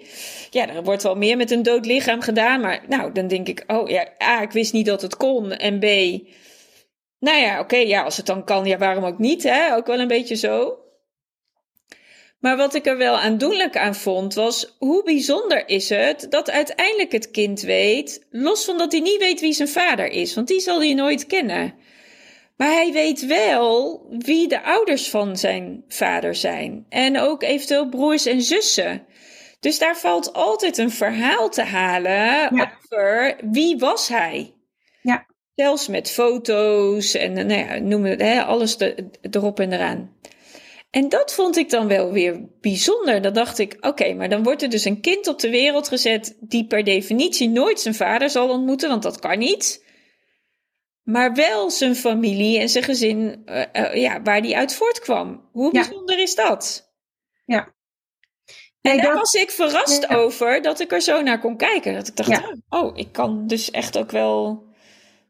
[0.50, 2.60] ja, er wordt wel meer met een dood lichaam gedaan.
[2.60, 5.52] Maar nou, dan denk ik, oh ja, A, ik wist niet dat het kon.
[5.52, 5.84] En B,
[7.18, 9.42] nou ja, oké, ja, als het dan kan, ja, waarom ook niet?
[9.42, 9.74] Hè?
[9.74, 10.78] Ook wel een beetje zo.
[12.38, 17.12] Maar wat ik er wel aandoenlijk aan vond, was hoe bijzonder is het dat uiteindelijk
[17.12, 20.60] het kind weet, los van dat hij niet weet wie zijn vader is, want die
[20.60, 21.74] zal hij nooit kennen.
[22.62, 26.86] Maar hij weet wel wie de ouders van zijn vader zijn.
[26.88, 29.06] En ook eventueel broers en zussen.
[29.60, 34.54] Dus daar valt altijd een verhaal te halen over wie was hij.
[35.00, 35.26] Ja.
[35.54, 38.76] Zelfs met foto's en nou ja, noem het, hè, alles
[39.30, 40.16] erop en eraan.
[40.90, 43.22] En dat vond ik dan wel weer bijzonder.
[43.22, 46.36] Dan dacht ik, oké, maar dan wordt er dus een kind op de wereld gezet
[46.40, 49.81] die per definitie nooit zijn vader zal ontmoeten, want dat kan niet
[51.02, 55.48] maar wel zijn familie en zijn gezin uh, uh, ja, waar die uit voortkwam.
[55.52, 56.92] Hoe bijzonder is dat?
[57.44, 57.74] Ja.
[58.80, 61.94] En daar was ik verrast over dat ik er zo naar kon kijken.
[61.94, 62.56] Dat ik dacht, ja.
[62.68, 64.64] oh, ik kan dus echt ook wel.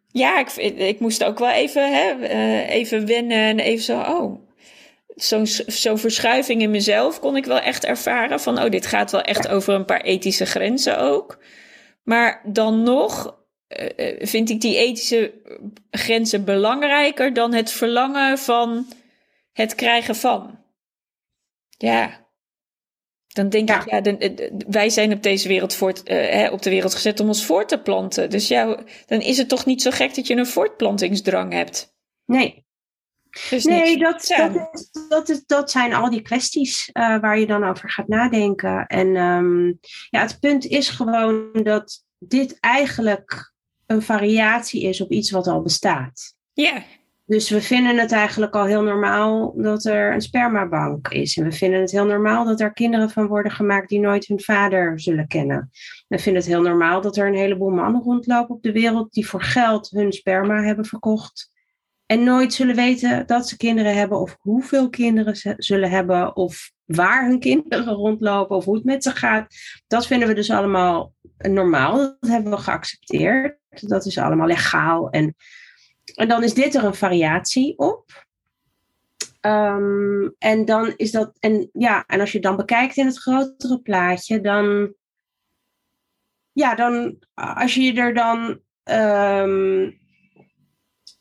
[0.08, 4.50] Ja, ik, ik moest ook wel even, hè, uh, even wennen en even zo, oh.
[5.14, 8.40] Zo'n zo'n verschuiving in mezelf kon ik wel echt ervaren.
[8.40, 11.38] Van, oh, dit gaat wel echt over een paar ethische grenzen ook.
[12.02, 13.41] Maar dan nog
[13.96, 15.32] uh, vind ik die ethische
[15.90, 18.86] grenzen belangrijker dan het verlangen van
[19.52, 20.58] het krijgen van.
[21.68, 22.20] Ja.
[23.26, 23.80] Dan denk ja.
[23.80, 27.20] ik, ja, de, wij zijn op deze wereld voort, uh, hè, op de wereld gezet
[27.20, 28.30] om ons voort te planten.
[28.30, 31.94] Dus ja, dan is het toch niet zo gek dat je een voortplantingsdrang hebt.
[32.24, 32.66] Nee.
[33.50, 37.46] Dus nee, dat, dat, is, dat, is, dat zijn al die kwesties uh, waar je
[37.46, 38.86] dan over gaat nadenken.
[38.86, 39.78] En um,
[40.10, 43.51] ja, het punt is gewoon dat dit eigenlijk
[43.92, 46.34] een variatie is op iets wat al bestaat.
[46.52, 46.82] Ja.
[47.26, 51.36] Dus we vinden het eigenlijk al heel normaal dat er een spermabank is.
[51.36, 54.40] En we vinden het heel normaal dat er kinderen van worden gemaakt die nooit hun
[54.40, 55.70] vader zullen kennen.
[56.08, 59.26] We vinden het heel normaal dat er een heleboel mannen rondlopen op de wereld die
[59.26, 61.50] voor geld hun sperma hebben verkocht.
[62.06, 66.72] En nooit zullen weten dat ze kinderen hebben of hoeveel kinderen ze zullen hebben of
[66.84, 69.54] waar hun kinderen rondlopen of hoe het met ze gaat.
[69.86, 71.96] Dat vinden we dus allemaal normaal.
[71.96, 73.60] Dat hebben we geaccepteerd.
[73.80, 75.10] Dat is allemaal legaal.
[75.10, 75.34] En,
[76.14, 78.26] en dan is dit er een variatie op.
[79.40, 83.80] Um, en dan is dat, en ja, en als je dan bekijkt in het grotere
[83.80, 84.94] plaatje, dan,
[86.52, 90.00] ja, dan, als je er dan, um,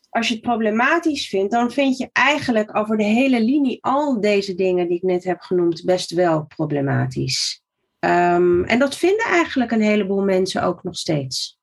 [0.09, 4.55] als je het problematisch vindt, dan vind je eigenlijk over de hele linie al deze
[4.55, 7.63] dingen die ik net heb genoemd best wel problematisch.
[7.99, 11.60] Um, en dat vinden eigenlijk een heleboel mensen ook nog steeds.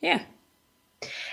[0.00, 0.20] Ja.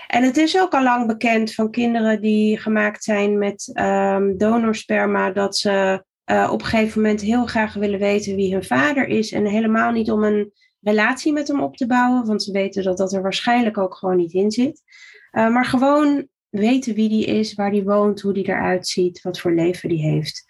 [0.06, 5.30] En het is ook al lang bekend van kinderen die gemaakt zijn met um, donorsperma,
[5.30, 9.32] dat ze uh, op een gegeven moment heel graag willen weten wie hun vader is.
[9.32, 12.96] En helemaal niet om een relatie met hem op te bouwen, want ze weten dat
[12.96, 14.82] dat er waarschijnlijk ook gewoon niet in zit.
[15.32, 19.40] Uh, maar gewoon weten wie die is, waar die woont, hoe die eruit ziet, wat
[19.40, 20.44] voor leven die heeft.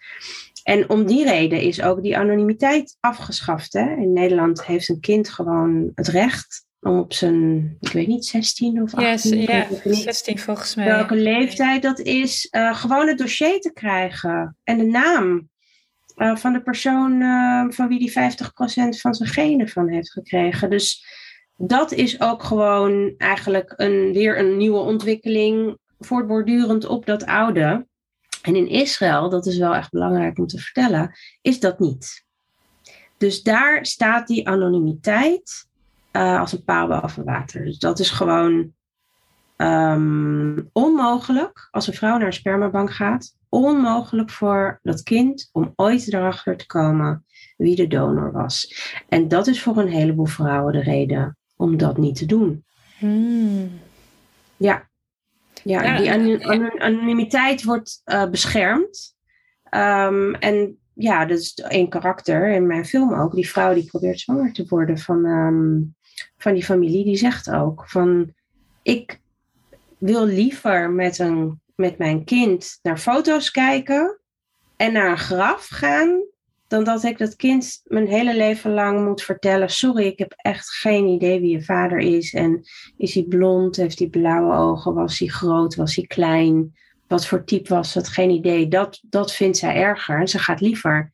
[0.63, 3.73] En om die reden is ook die anonimiteit afgeschaft.
[3.73, 3.95] Hè?
[3.95, 8.93] In Nederland heeft een kind gewoon het recht op zijn, ik weet niet, 16 of
[8.93, 9.37] 18.
[9.37, 10.85] Yes, ja, ik weet niet 16 volgens mij.
[10.85, 15.49] welke leeftijd dat is, eh, gewoon het dossier te krijgen en de naam
[16.15, 20.69] eh, van de persoon eh, van wie die 50% van zijn genen van heeft gekregen.
[20.69, 21.05] Dus
[21.57, 27.87] dat is ook gewoon eigenlijk een, weer een nieuwe ontwikkeling, voortbordurend op dat oude.
[28.41, 31.11] En in Israël, dat is wel echt belangrijk om te vertellen,
[31.41, 32.25] is dat niet.
[33.17, 35.68] Dus daar staat die anonimiteit
[36.11, 37.65] eh, als een paal boven water.
[37.65, 38.73] Dus dat is gewoon
[39.55, 43.37] ehm, onmogelijk als een vrouw naar een spermabank gaat.
[43.49, 47.25] Onmogelijk voor dat kind om ooit erachter te komen
[47.57, 48.73] wie de donor was.
[49.09, 52.65] En dat is voor een heleboel vrouwen de reden om dat niet te doen.
[52.97, 53.79] Hmm.
[54.57, 54.89] Ja,
[55.63, 56.47] ja, die
[56.81, 59.15] anonimiteit wordt eh, beschermd.
[59.63, 63.35] Ehm, en ja, dat is één karakter in mijn film ook.
[63.35, 65.81] Die vrouw die probeert zwanger te worden van, ehm,
[66.37, 68.33] van die familie, die zegt ook van
[68.81, 69.19] ik
[69.97, 74.19] wil liever met, een, met mijn kind naar foto's kijken
[74.75, 76.23] en naar een graf gaan,
[76.67, 80.69] dan dat ik dat kind mijn hele leven lang moet vertellen: sorry, ik heb echt
[80.69, 82.33] geen idee wie je vader is.
[82.33, 82.61] En
[82.97, 83.75] is hij blond?
[83.75, 84.93] Heeft hij blauwe ogen?
[84.93, 85.75] Was hij groot?
[85.75, 86.73] Was hij klein?
[87.09, 88.07] Wat voor type was het?
[88.07, 88.67] Geen idee.
[88.67, 90.19] Dat, dat vindt zij erger.
[90.19, 91.11] En ze gaat liever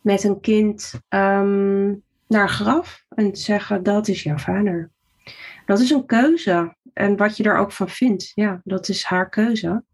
[0.00, 1.94] met een kind ehm,
[2.28, 4.90] naar graf en zeggen: dat is jouw vader.
[5.66, 6.76] Dat is een keuze.
[6.92, 9.84] En wat je er ook van vindt, ja, dat is haar keuze.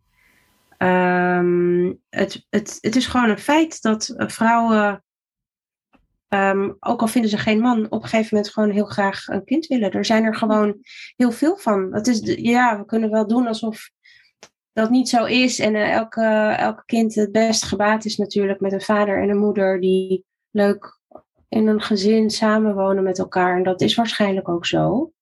[0.77, 5.05] Ehm, het, het, het is gewoon een feit dat vrouwen,
[6.29, 9.45] ehm, ook al vinden ze geen man, op een gegeven moment gewoon heel graag een
[9.45, 9.91] kind willen.
[9.91, 10.79] Er zijn er gewoon
[11.17, 11.95] heel veel van.
[11.95, 13.91] Het is, ja, we kunnen wel doen alsof
[14.73, 15.59] dat niet zo is.
[15.59, 16.25] En eh, elke,
[16.59, 21.01] elke kind het best gebaat is natuurlijk met een vader en een moeder die leuk
[21.49, 23.57] in een gezin samenwonen met elkaar.
[23.57, 25.13] En dat is waarschijnlijk ook zo.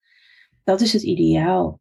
[0.63, 1.79] Dat is het ideaal.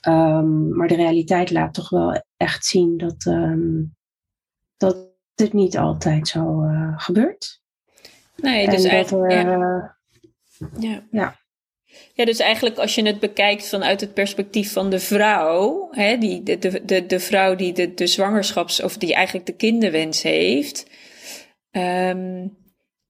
[0.00, 3.82] Ehm, maar de realiteit laat toch wel echt zien dat, ehm,
[4.76, 4.96] dat
[5.34, 7.60] dit niet altijd zo eh, gebeurt.
[8.36, 9.94] Nee, en dus dat eigenlijk, er, ja.
[10.58, 11.02] eh, Ja.
[11.10, 11.40] Ja.
[12.14, 16.42] Ja, dus eigenlijk als je het bekijkt vanuit het perspectief van de vrouw, hè, die,
[16.42, 20.86] de, de, de, vrouw die de, de zwangerschaps- of die eigenlijk de kinderwens heeft,
[21.70, 22.46] ehm,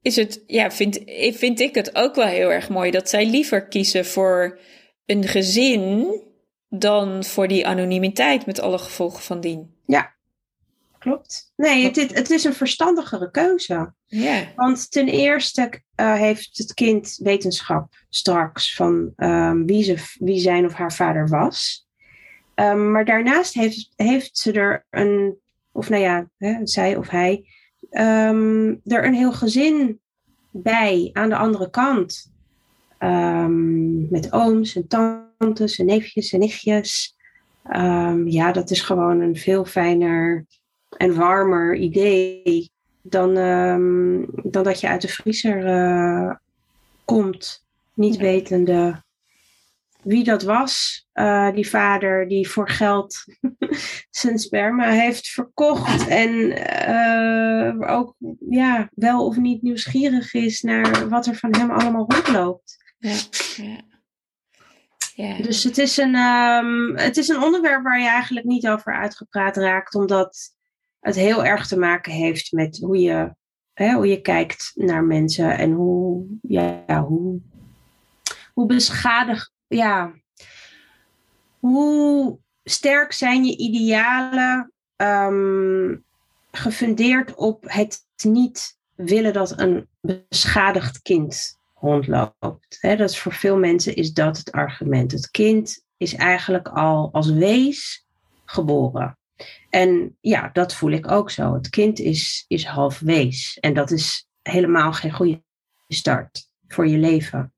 [0.01, 1.01] is het, ja, vind,
[1.37, 4.59] vind ik het ook wel heel erg mooi dat zij liever kiezen voor
[5.07, 6.21] een gezin
[6.68, 9.75] dan voor die anonimiteit met alle gevolgen van dien.
[11.03, 11.53] Klopt.
[11.57, 13.93] Nee, het, het, het is een verstandigere keuze.
[14.07, 14.47] Ja.
[14.57, 20.65] Want ten eerste eh, heeft het kind wetenschap straks van ehm, wie, ze, wie zijn
[20.65, 21.87] of haar vader was.
[22.55, 25.37] Ehm, maar daarnaast heeft, heeft ze er een,
[25.73, 27.45] of nou ja, hè, zij of hij,
[27.91, 30.01] ehm, er een heel gezin
[30.51, 32.31] bij aan de andere kant.
[34.11, 37.17] Met ooms en tantes en neefjes en nichtjes.
[38.25, 40.47] Ja, dat is gewoon een veel fijner
[40.97, 42.71] en warmer idee
[43.03, 46.35] dan, ehm, dan dat je uit de vriezer eh,
[47.05, 49.03] komt, niet wetende
[50.03, 51.07] wie dat was.
[51.13, 53.25] eh, die vader die voor geld
[54.11, 58.15] zijn sperma heeft verkocht en eh, ook
[58.51, 62.95] ja, wel of niet nieuwsgierig is naar wat er van hem allemaal rondloopt.
[62.99, 63.17] Ja.
[63.57, 63.81] ja.
[65.15, 65.43] ja.
[65.43, 69.57] Dus het is, een, ehm, het is een onderwerp waar je eigenlijk niet over uitgepraat
[69.57, 70.55] raakt, omdat
[71.03, 73.35] het heel erg te maken heeft met hoe je,
[73.73, 77.41] hè, hoe je kijkt naar mensen en hoe, ja, hoe,
[78.55, 80.12] hoe beschadigd, ja,
[81.59, 85.97] hoe sterk zijn je idealen ehm,
[86.51, 92.79] gefundeerd op het niet willen dat een beschadigd kind rondloopt.
[92.81, 95.12] Dat is voor veel mensen is dat het argument.
[95.12, 98.07] Het kind is eigenlijk al als wees
[98.45, 99.17] geboren.
[99.71, 101.55] En ja, dat voel ik ook zo.
[101.55, 103.59] Het kind is, is half wees.
[103.61, 105.43] En dat is helemaal geen goede
[105.89, 107.55] start voor je leven.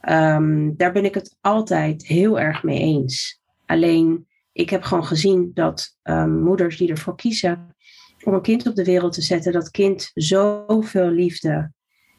[0.00, 3.40] Ehm, daar ben ik het altijd heel erg mee eens.
[3.66, 7.74] Alleen, ik heb gewoon gezien dat ehm, moeders die ervoor kiezen
[8.24, 11.72] om een kind op de wereld te zetten, dat kind zoveel liefde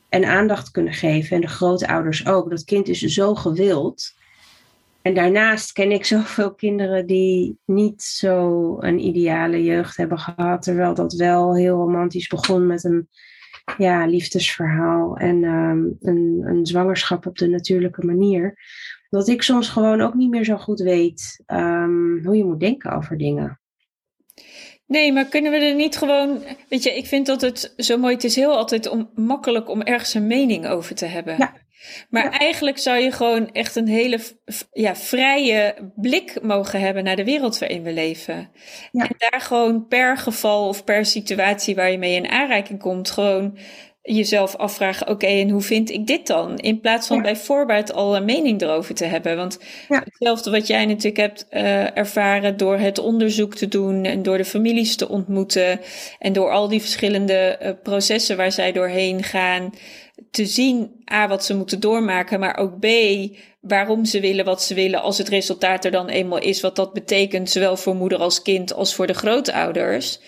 [0.09, 1.35] en aandacht kunnen geven.
[1.35, 2.49] En de grootouders ook.
[2.49, 4.13] Dat kind is zo gewild.
[5.01, 10.61] En daarnaast ken ik zoveel kinderen die niet zo een ideale jeugd hebben gehad.
[10.61, 13.09] Terwijl dat wel heel romantisch begon met een
[13.77, 18.57] ja, liefdesverhaal en ehm, een, een zwangerschap op de natuurlijke manier.
[19.09, 22.91] Dat ik soms gewoon ook niet meer zo goed weet ehm, hoe je moet denken
[22.91, 23.59] over dingen.
[24.85, 26.43] Nee, maar kunnen we er niet gewoon.
[26.69, 28.13] Weet je, ik vind dat het zo mooi.
[28.13, 31.35] Het is heel altijd om, makkelijk om ergens een mening over te hebben.
[31.37, 31.53] Ja.
[32.09, 32.39] Maar Ja.
[32.39, 34.19] eigenlijk zou je gewoon echt een hele
[34.71, 38.49] ja, vrije blik mogen hebben naar de wereld waarin we leven.
[38.91, 39.03] Ja.
[39.07, 43.57] En daar gewoon per geval of per situatie waar je mee in aanraking komt, gewoon
[44.03, 46.57] jezelf afvragen: oké, en hoe vind ik dit dan?
[46.57, 47.21] In plaats van Ja.
[47.23, 49.35] bij voorbaat al een mening erover te hebben.
[49.37, 49.59] Want
[49.89, 50.01] Ja.
[50.05, 54.45] hetzelfde wat jij natuurlijk hebt eh, ervaren door het onderzoek te doen en door de
[54.45, 55.79] families te ontmoeten
[56.19, 59.73] en door al die verschillende eh, processen waar zij doorheen gaan
[60.31, 62.87] te zien, A, wat ze moeten doormaken, maar ook B,
[63.61, 66.93] waarom ze willen wat ze willen als het resultaat er dan eenmaal is, wat dat
[66.93, 70.19] betekent, zowel voor moeder als kind als voor de grootouders.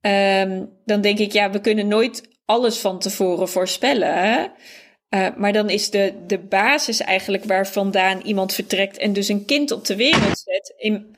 [0.00, 4.52] Ehm, dan denk ik, ja, we kunnen nooit alles van tevoren voorspellen.
[5.08, 9.44] Eh, maar dan is de, de basis eigenlijk waar vandaan iemand vertrekt en dus een
[9.44, 11.16] kind op de wereld zet, in,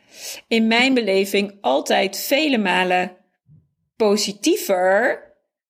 [0.48, 3.16] in mijn beleving altijd vele malen
[3.96, 5.22] positiever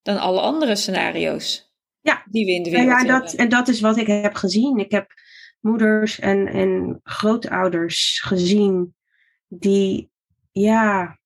[0.02, 1.65] dan alle andere scenario's
[2.06, 2.24] Ja.
[2.30, 3.38] die we in de Nou wereld ja, dat, hebben.
[3.38, 4.78] en dat is wat ik heb gezien.
[4.78, 5.12] Ik heb
[5.60, 8.94] moeders en, en grootouders gezien
[9.48, 10.10] die
[10.52, 11.18] ja,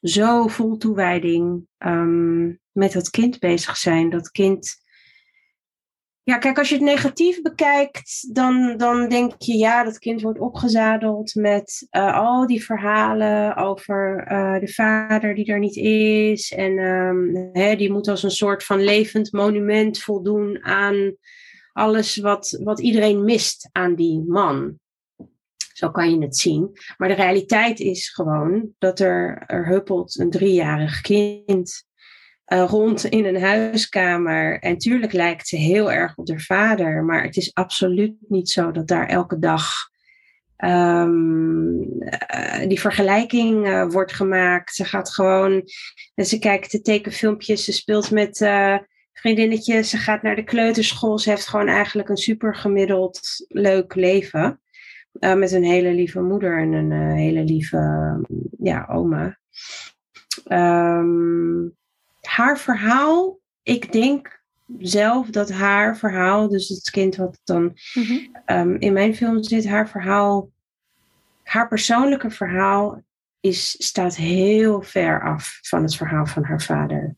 [0.00, 4.10] zo vol toewijding ehm, met dat kind bezig zijn.
[4.10, 4.86] Dat kind.
[6.28, 10.38] Ja, kijk, als je het negatief bekijkt, dan, dan denk je, ja, dat kind wordt
[10.38, 16.52] opgezadeld met eh, al die verhalen over eh, de vader die er niet is.
[16.52, 21.16] En ehm, hè, die moet als een soort van levend monument voldoen aan
[21.72, 24.78] alles wat, wat iedereen mist aan die man.
[25.72, 26.70] Zo kan je het zien.
[26.96, 31.87] Maar de realiteit is gewoon dat er, er huppelt een driejarig kind
[32.48, 34.58] eh, rond in een huiskamer.
[34.58, 38.70] En tuurlijk lijkt ze heel erg op haar vader, maar het is absoluut niet zo
[38.70, 39.72] dat daar elke dag
[40.56, 41.08] eh,
[42.68, 44.74] die vergelijking eh, wordt gemaakt.
[44.74, 45.62] Ze gaat gewoon,
[46.14, 48.38] ze kijkt de tekenfilmpjes, ze speelt met
[49.12, 51.18] vriendinnetjes, ze gaat naar de kleuterschool.
[51.18, 54.60] Ze heeft gewoon eigenlijk een super gemiddeld leuk leven.
[55.12, 57.80] Met een hele lieve moeder en een hele lieve
[58.58, 59.38] ja, oma.
[60.44, 61.66] Ehm,
[62.38, 64.42] haar verhaal, ik denk
[64.78, 68.18] zelf dat haar verhaal, dus het kind wat dan Mhm.
[68.44, 70.50] ehm, in mijn film zit, haar verhaal,
[71.42, 73.02] haar persoonlijke verhaal
[73.40, 77.16] is, staat heel ver af van het verhaal van haar vader.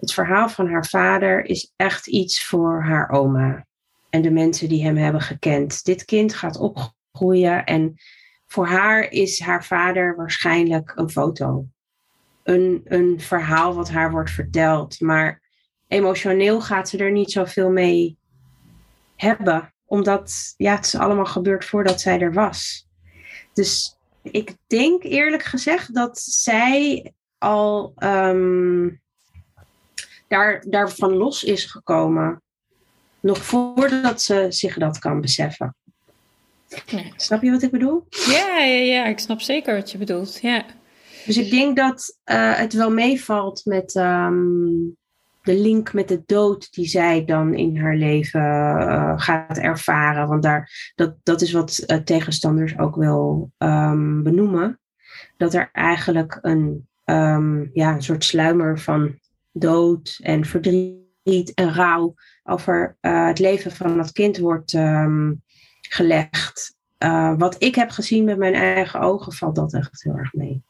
[0.00, 3.66] Het verhaal van haar vader is echt iets voor haar oma
[4.10, 5.84] en de mensen die hem hebben gekend.
[5.84, 7.94] Dit kind gaat opgroeien en
[8.46, 11.66] voor haar is haar vader waarschijnlijk een foto.
[12.44, 15.00] Een, een verhaal wat haar wordt verteld.
[15.00, 15.42] Maar
[15.88, 18.18] emotioneel gaat ze er niet zoveel mee
[19.16, 19.74] hebben.
[19.84, 22.88] Omdat ja, het is allemaal gebeurd voordat zij er was.
[23.52, 28.88] Dus ik denk eerlijk gezegd dat zij al ehm,
[30.28, 32.42] daar, daarvan los is gekomen.
[33.20, 35.76] Nog voordat ze zich dat kan beseffen.
[36.90, 37.12] Nee.
[37.16, 38.06] Snap je wat ik bedoel?
[38.10, 40.38] Ja, ja, ja, ik snap zeker wat je bedoelt.
[40.40, 40.64] Ja.
[41.26, 44.44] Dus ik denk dat eh, het wel meevalt met ehm,
[45.42, 50.28] de link met de dood die zij dan in haar leven eh, gaat ervaren.
[50.28, 54.80] Want daar, dat, dat is wat eh, tegenstanders ook wel ehm, benoemen.
[55.36, 59.18] Dat er eigenlijk een, ehm, ja, een soort sluimer van
[59.52, 64.78] dood en verdriet en rouw over het leven van dat kind wordt
[65.80, 66.76] gelegd.
[67.36, 70.62] Wat ik heb gezien met mijn eigen ogen valt dat echt heel erg mee.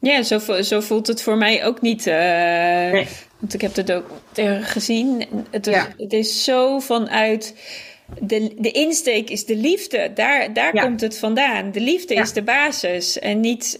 [0.00, 2.06] Ja, zo, zo voelt het voor mij ook niet.
[2.06, 2.14] eh,
[2.92, 3.06] Nee.
[3.38, 4.10] Want ik heb het ook
[4.62, 5.24] gezien.
[5.50, 5.88] Het Ja.
[5.98, 7.54] het is zo vanuit.
[8.20, 10.10] De, de insteek is de liefde.
[10.14, 10.82] Daar, daar Ja.
[10.82, 11.72] komt het vandaan.
[11.72, 12.22] De liefde Ja.
[12.22, 13.18] is de basis.
[13.18, 13.76] En niet.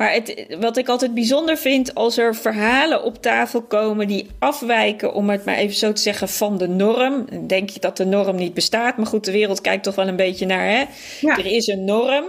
[0.00, 5.14] Maar het, wat ik altijd bijzonder vind als er verhalen op tafel komen die afwijken,
[5.14, 7.26] om het maar even zo te zeggen, van de norm.
[7.30, 8.96] Dan denk je dat de norm niet bestaat.
[8.96, 10.64] Maar goed, de wereld kijkt toch wel een beetje naar.
[10.68, 10.84] Hè?
[11.20, 11.38] Ja.
[11.38, 12.24] Er is een norm.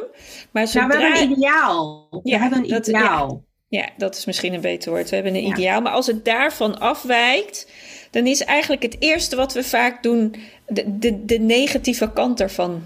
[0.52, 0.88] Maar Nou, zodra...
[0.88, 2.08] we hebben een ideaal.
[2.12, 3.44] We Ja, hebben een dat- ideaal.
[3.68, 5.10] Ja, dat is misschien een beter woord.
[5.10, 5.82] We hebben een ideaal.
[5.82, 7.68] Maar als het daarvan afwijkt,
[8.12, 10.36] dan is eigenlijk het eerste wat we vaak doen
[10.68, 12.84] de, de, de negatieve kant ervan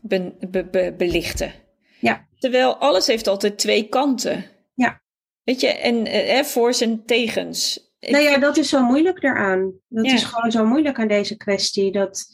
[0.00, 1.52] be- be- be- belichten.
[1.98, 2.24] Ja.
[2.38, 4.44] Terwijl alles heeft altijd twee kanten.
[4.74, 5.02] Ja.
[5.42, 7.84] Weet je, en eh, voor's en tegens.
[8.00, 9.72] Nou ja, dat is zo moeilijk daaraan.
[9.88, 10.14] Dat Ja.
[10.14, 11.92] is gewoon zo moeilijk aan deze kwestie.
[11.92, 12.26] Dat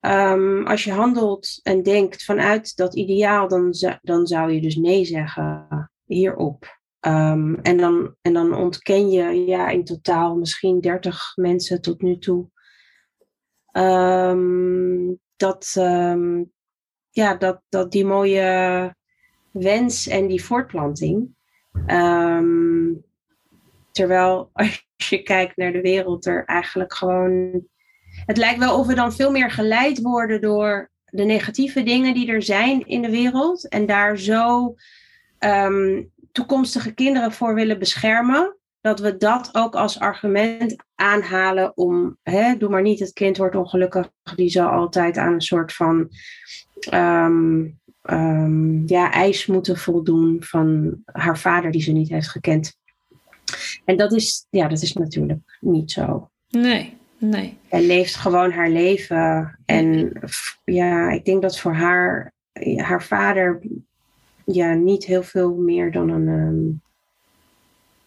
[0.00, 4.76] ehm, als je handelt en denkt vanuit dat ideaal, dan, zou- dan zou je dus
[4.76, 5.68] nee zeggen
[6.04, 6.78] hierop.
[7.00, 12.18] Ehm, en, dan, en dan ontken je ja, in totaal misschien 30 mensen tot nu
[12.18, 12.48] toe.
[13.72, 15.72] ehm, dat,
[17.16, 18.94] ja, dat, dat die mooie
[19.50, 21.34] wens en die voortplanting.
[21.86, 22.92] Ehm,
[23.92, 27.62] terwijl als je kijkt naar de wereld, er eigenlijk gewoon.
[28.26, 32.28] Het lijkt wel of we dan veel meer geleid worden door de negatieve dingen die
[32.28, 33.68] er zijn in de wereld.
[33.68, 34.74] En daar zo
[35.38, 36.02] ehm,
[36.32, 38.56] toekomstige kinderen voor willen beschermen.
[38.80, 43.56] Dat we dat ook als argument aanhalen om, hè, doe maar niet, het kind wordt
[43.56, 44.10] ongelukkig.
[44.34, 46.10] Die zal altijd aan een soort van
[46.78, 47.64] ehm,
[48.02, 52.78] um, ja, eis moeten voldoen van haar vader die ze niet heeft gekend.
[53.84, 56.30] En dat is, ja, dat is natuurlijk niet zo.
[56.48, 57.56] Nee, nee.
[57.70, 59.58] Zij leeft gewoon haar leven.
[59.64, 60.12] En
[60.64, 62.32] ja, ik denk dat voor haar,
[62.76, 63.62] haar vader
[64.44, 66.80] ja, niet heel veel meer dan een, um,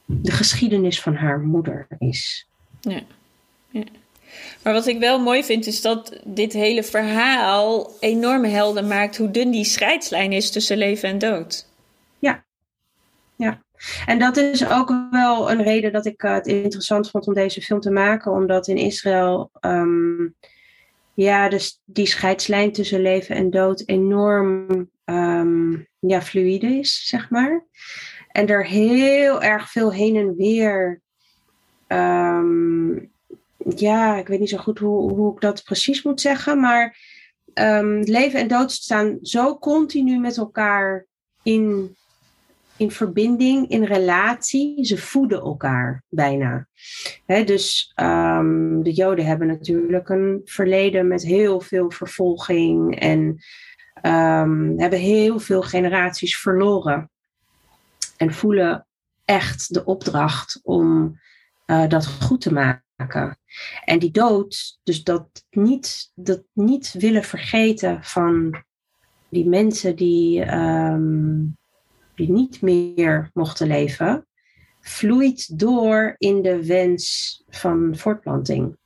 [0.06, 2.48] de geschiedenis van haar moeder is.
[2.80, 3.02] Ja.
[3.70, 3.84] ja.
[4.64, 9.32] Maar wat ik wel mooi vind, is dat dit hele verhaal enorm helder maakt hoe
[9.32, 11.68] dun die scheidslijn is tussen leven en dood.
[12.20, 12.46] Ja,
[13.36, 13.62] ja.
[14.06, 17.80] En dat is ook wel een reden dat ik het interessant vond om deze film
[17.80, 20.36] te maken, omdat in Israël um,
[21.14, 24.68] ja, dus die scheidslijn tussen leven en dood enorm
[25.06, 27.66] um, ja, fluide is, zeg maar.
[28.32, 31.02] En er heel erg veel heen en weer
[31.88, 33.12] um,
[33.76, 36.98] ja, ik weet niet zo goed hoe, hoe ik dat precies moet zeggen, maar
[37.54, 41.06] um, leven en dood staan zo continu met elkaar
[41.44, 41.96] in,
[42.78, 44.86] in verbinding, in relatie.
[44.86, 46.68] Ze voeden elkaar bijna.
[47.26, 53.20] dus um, de Joden hebben natuurlijk een verleden met heel veel vervolging en
[54.04, 57.10] um, hebben heel veel generaties verloren.
[58.18, 58.88] En voelen
[59.26, 61.20] echt de opdracht om
[61.66, 62.89] uh, dat goed te maken.
[63.86, 68.64] En die dood, dus dat niet, dat niet willen vergeten van
[69.30, 71.58] die mensen die, um,
[72.16, 74.28] die niet meer mochten leven,
[74.82, 78.78] vloeit door in de wens van voortplanting.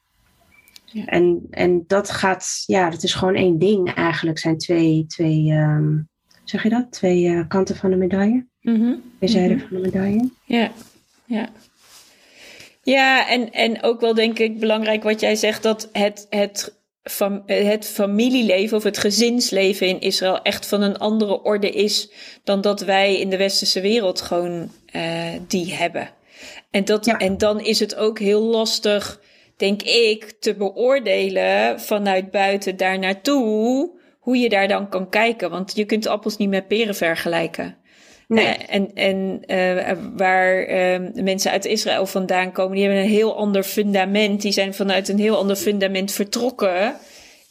[0.86, 1.06] Ja.
[1.06, 4.40] En, en dat gaat, ja, dat is gewoon één ding eigenlijk.
[4.40, 6.10] zijn twee, twee um,
[6.44, 6.92] zeg je dat?
[6.92, 8.46] Twee uh, kanten van de medaille.
[8.62, 9.02] Mm -hmm.
[9.18, 9.68] Twee zijden mm -hmm.
[9.68, 10.30] van de medaille.
[10.46, 10.72] Ja,
[11.26, 11.50] ja.
[12.84, 17.44] Ja, en, en ook wel denk ik belangrijk wat jij zegt, dat het, het, fam,
[17.46, 22.12] het familieleven of het gezinsleven in Israël echt van een andere orde is
[22.44, 26.10] dan dat wij in de westerse wereld gewoon uh, die hebben.
[26.72, 27.18] En, dat, ja.
[27.18, 29.22] en dan is het ook heel lastig,
[29.58, 35.50] denk ik, te beoordelen vanuit buiten daar naartoe hoe je daar dan kan kijken.
[35.50, 37.78] Want je kunt appels niet met peren vergelijken.
[38.28, 38.46] Nee.
[38.46, 43.38] Uh, en en uh, waar uh, mensen uit Israël vandaan komen, die hebben een heel
[43.38, 44.42] ander fundament.
[44.42, 46.96] Die zijn vanuit een heel ander fundament vertrokken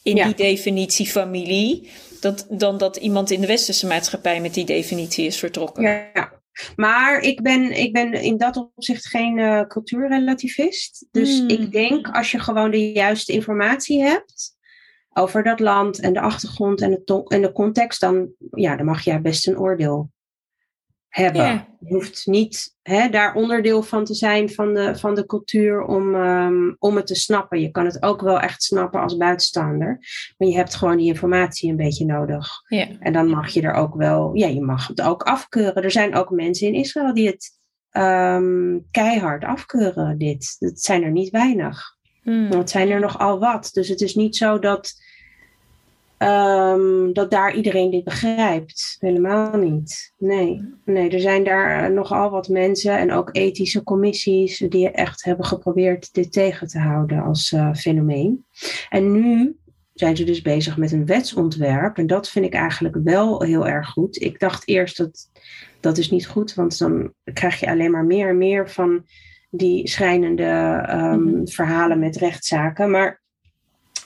[0.03, 0.25] in ja.
[0.25, 1.91] die definitie familie.
[2.21, 5.83] Dat, dan dat iemand in de westerse maatschappij met die definitie is vertrokken.
[5.83, 6.33] Ja,
[6.77, 11.07] maar ik ben, ik ben in dat opzicht geen uh, cultuurrelativist.
[11.11, 11.49] Dus hmm.
[11.49, 14.57] ik denk als je gewoon de juiste informatie hebt
[15.13, 19.05] over dat land en de achtergrond en de, en de context, dan, ja, dan mag
[19.05, 20.11] jij best een oordeel
[21.15, 21.67] hebben.
[21.81, 26.15] Je hoeft niet hè, daar onderdeel van te zijn van de, van de cultuur om,
[26.15, 27.61] um, om het te snappen.
[27.61, 29.99] Je kan het ook wel echt snappen als buitenstaander.
[30.39, 32.49] Maar je hebt gewoon die informatie een beetje nodig.
[33.01, 35.83] En dan mag je er ook wel, ja, je mag het ook afkeuren.
[35.83, 37.61] Er zijn ook mensen in Israël die het
[37.91, 40.57] um, keihard afkeuren, dit.
[40.59, 41.97] Dat zijn er niet weinig.
[42.23, 42.49] Hmm.
[42.49, 43.71] Want het zijn er nogal wat.
[43.73, 44.93] Dus het is niet zo dat
[46.23, 48.97] Um, dat daar iedereen dit begrijpt.
[48.99, 50.13] Helemaal niet.
[50.19, 50.75] Nee.
[50.85, 56.15] nee, er zijn daar nogal wat mensen en ook ethische commissies die echt hebben geprobeerd
[56.15, 58.45] dit tegen te houden als uh, fenomeen.
[58.89, 59.57] En nu
[59.93, 63.89] zijn ze dus bezig met een wetsontwerp en dat vind ik eigenlijk wel heel erg
[63.89, 64.23] goed.
[64.23, 65.31] Ik dacht eerst dat
[65.81, 69.05] dat is niet goed, want dan krijg je alleen maar meer en meer van
[69.51, 71.49] die schrijnende um, mm-hmm.
[71.49, 72.91] verhalen met rechtszaken.
[72.91, 73.23] Maar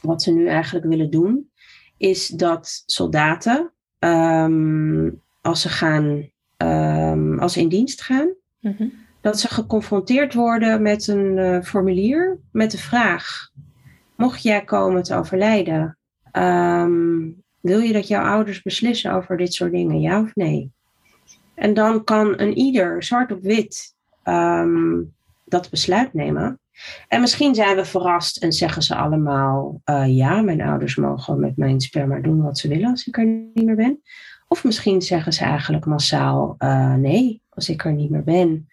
[0.03, 1.51] wat ze nu eigenlijk willen doen,
[1.97, 8.93] is dat soldaten, um, als ze gaan, um, als ze in dienst gaan, mm-hmm.
[9.21, 13.51] dat ze geconfronteerd worden met een uh, formulier met de vraag:
[14.17, 15.99] mocht jij komen te overlijden,
[16.33, 20.71] um, wil je dat jouw ouders beslissen over dit soort dingen, ja of nee?
[21.55, 23.95] En dan kan een ieder, zwart op wit,
[25.45, 26.59] dat besluit nemen.
[27.09, 31.57] En misschien zijn we verrast en zeggen ze allemaal: uh, ja, mijn ouders mogen met
[31.57, 34.01] mijn sperma doen wat ze willen als ik er niet meer ben.
[34.49, 38.69] Of misschien zeggen ze eigenlijk massaal: uh, nee, als ik er niet meer ben,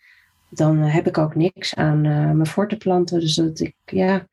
[0.50, 3.20] dan heb ik ook niks aan uh, me voor te planten.
[3.20, 4.28] Dus dat ik, ja,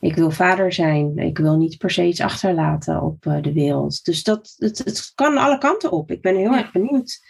[0.00, 1.18] Ik wil vader zijn.
[1.18, 4.04] Ik wil niet per se iets achterlaten op de wereld.
[4.04, 6.10] Dus dat, het, het kan alle kanten op.
[6.10, 6.58] Ik ben heel Ja.
[6.58, 7.20] erg benieuwd.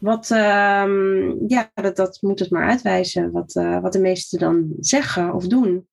[0.00, 3.30] Wat, ehm, ja, dat, dat moet het maar uitwijzen.
[3.30, 5.88] Wat, eh, wat de meesten dan zeggen of doen.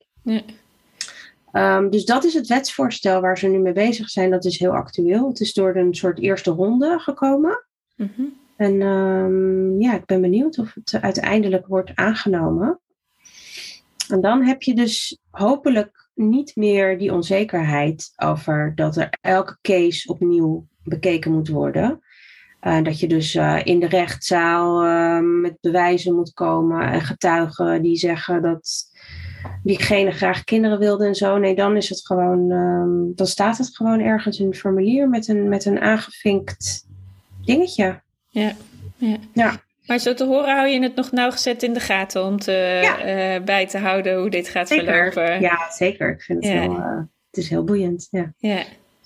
[1.51, 4.31] Ehm, dus dat is het wetsvoorstel waar ze nu mee bezig zijn.
[4.31, 5.27] Dat is heel actueel.
[5.27, 7.65] Het is door een soort eerste ronde gekomen.
[7.95, 8.21] Mhm.
[8.55, 12.79] En ehm, ja, ik ben benieuwd of het uiteindelijk wordt aangenomen.
[14.09, 20.09] En dan heb je dus hopelijk niet meer die onzekerheid over dat er elke case
[20.09, 21.99] opnieuw bekeken moet worden.
[22.63, 27.81] En dat je dus eh, in de rechtszaal eh, met bewijzen moet komen en getuigen
[27.81, 28.91] die zeggen dat
[29.63, 31.37] diegene graag kinderen wilde en zo.
[31.37, 35.27] Nee, dan is het gewoon, ehm, dan staat het gewoon ergens in een formulier met
[35.27, 36.85] een, met een aangevinkt
[37.45, 38.01] dingetje.
[38.29, 38.51] Ja.
[38.97, 39.17] Ja.
[39.33, 39.61] Ja.
[39.85, 42.97] Maar zo te horen hou je het nog nauwgezet in de gaten om te, Ja.
[42.99, 45.11] eh, bij te houden hoe dit gaat Zeker.
[45.13, 45.41] verlopen.
[45.41, 46.09] Ja, zeker.
[46.11, 46.59] Ik vind het Ja.
[46.61, 46.97] heel, eh,
[47.29, 48.07] het is heel boeiend.
[48.11, 48.33] Ja.
[48.37, 48.63] Ja.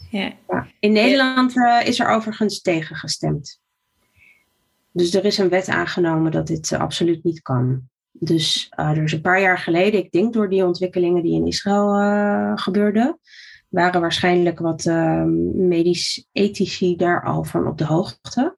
[0.10, 0.34] Ja.
[0.80, 3.60] In Nederland eh, is er overigens tegen gestemd.
[4.98, 7.82] Dus er is een wet aangenomen dat dit eh, absoluut niet kan.
[8.12, 11.48] Dus eh, er is een paar jaar geleden, ik denk door die ontwikkelingen die in
[11.48, 13.20] Israël gebeurden,
[13.70, 18.58] waren waarschijnlijk wat eh, medisch ethici daar al van op de hoogte.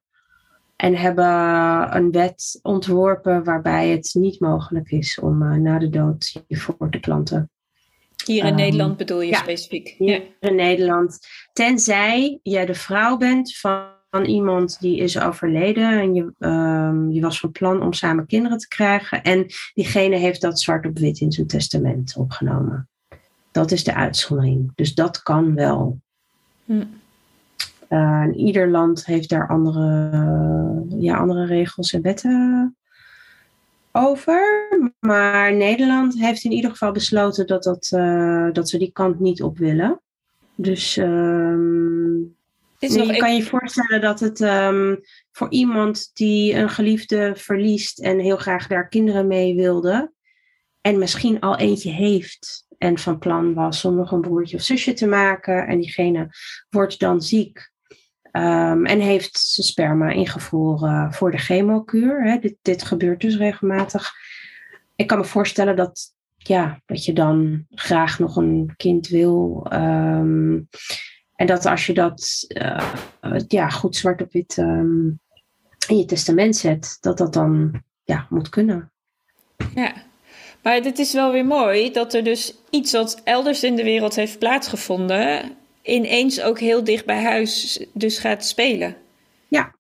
[0.76, 1.26] En hebben
[1.96, 7.00] een wet ontworpen waarbij het niet mogelijk is om na de dood je voor te
[7.00, 7.50] planten.
[8.30, 9.38] Hier in Ehm, Nederland bedoel je ja.
[9.38, 9.96] specifiek.
[9.98, 10.50] hier Ja.
[10.50, 11.20] in Nederland.
[11.54, 17.22] Tenzij jij de vrouw bent van, van iemand die is overleden en je, ehm, je
[17.22, 21.20] was van plan om samen kinderen te krijgen en diegene heeft dat zwart op wit
[21.20, 22.90] in zijn testament opgenomen.
[23.52, 24.72] Dat is de uitzondering.
[24.76, 26.00] Dus dat kan wel.
[26.66, 26.84] Hm.
[27.88, 30.10] Eh, ieder land heeft daar andere,
[30.98, 32.78] ja, andere regels en wetten
[34.00, 34.68] over.
[35.00, 39.42] Maar Nederland heeft in ieder geval besloten dat, dat, eh, dat ze die kant niet
[39.42, 40.02] op willen.
[40.56, 41.06] Dus nee,
[42.80, 44.96] je kan je voorstellen dat het ehm,
[45.32, 50.12] voor iemand die een geliefde verliest en heel graag daar kinderen mee wilde,
[50.82, 54.94] en misschien al eentje heeft en van plan was om nog een broertje of zusje
[54.94, 56.30] te maken, en diegene
[56.70, 57.72] wordt dan ziek
[58.32, 62.24] ehm, en heeft zijn sperma ingevroren voor de chemokuur.
[62.24, 62.38] Hè.
[62.40, 64.12] Dit, dit gebeurt dus regelmatig.
[64.96, 69.66] Ik kan me voorstellen dat, ja, dat je dan graag nog een kind wil.
[69.70, 70.58] ehm,
[71.36, 75.08] en dat als je dat eh, eh, ja, goed zwart op wit ehm,
[75.88, 78.92] in je testament zet, dat dat dan ja, moet kunnen.
[79.76, 79.94] Ja,
[80.64, 84.16] maar dit is wel weer mooi dat er dus iets wat elders in de wereld
[84.16, 85.58] heeft plaatsgevonden,
[85.90, 88.96] ineens ook heel dicht bij huis dus gaat spelen.
[89.48, 89.76] Ja.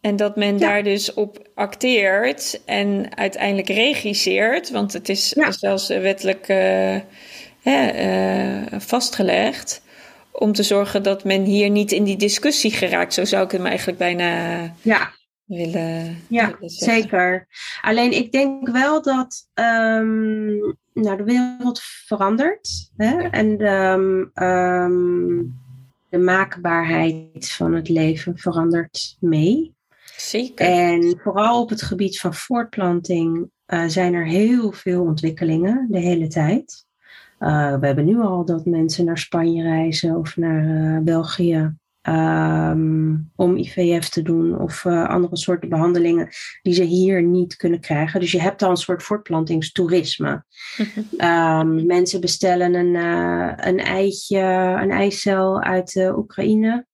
[0.00, 0.68] En dat men Ja.
[0.68, 5.50] daar dus op acteert en uiteindelijk regisseert, want het is Ja.
[5.50, 6.96] zelfs wettelijk eh,
[7.62, 9.82] hè, eh, vastgelegd,
[10.32, 13.14] om te zorgen dat men hier niet in die discussie geraakt.
[13.14, 15.10] Zo zou ik hem eigenlijk bijna Ja,
[15.44, 17.46] willen, Ja, willen zeker.
[17.80, 20.48] Alleen ik denk wel dat ehm,
[21.02, 22.90] nou, de wereld verandert.
[22.96, 23.10] Hè?
[23.10, 23.30] Ja.
[23.30, 25.42] En de, ehm,
[26.08, 29.74] de maakbaarheid van het leven verandert mee.
[30.16, 30.66] Zeker.
[30.66, 36.26] En vooral op het gebied van voortplanting eh, zijn er heel veel ontwikkelingen de hele
[36.26, 36.86] tijd.
[37.38, 41.74] Eh, we hebben nu al dat mensen naar Spanje reizen of naar eh, België
[42.06, 46.28] ehm, om IVF te doen of eh, andere soorten behandelingen
[46.62, 48.20] die ze hier niet kunnen krijgen.
[48.20, 50.44] Dus je hebt al een soort voortplantingstoerisme.
[51.16, 54.38] Ehm, mensen bestellen een, eh, een eitje,
[54.82, 56.86] een eicel uit Oekraïne.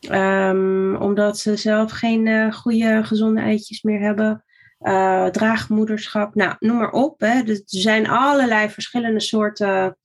[0.00, 4.44] Ehm, omdat ze zelf geen eh, goede, gezonde eitjes meer hebben.
[5.32, 7.20] Draagmoederschap, nou, noem maar op.
[7.20, 7.42] Hè.
[7.42, 9.96] Dus er zijn allerlei verschillende soorten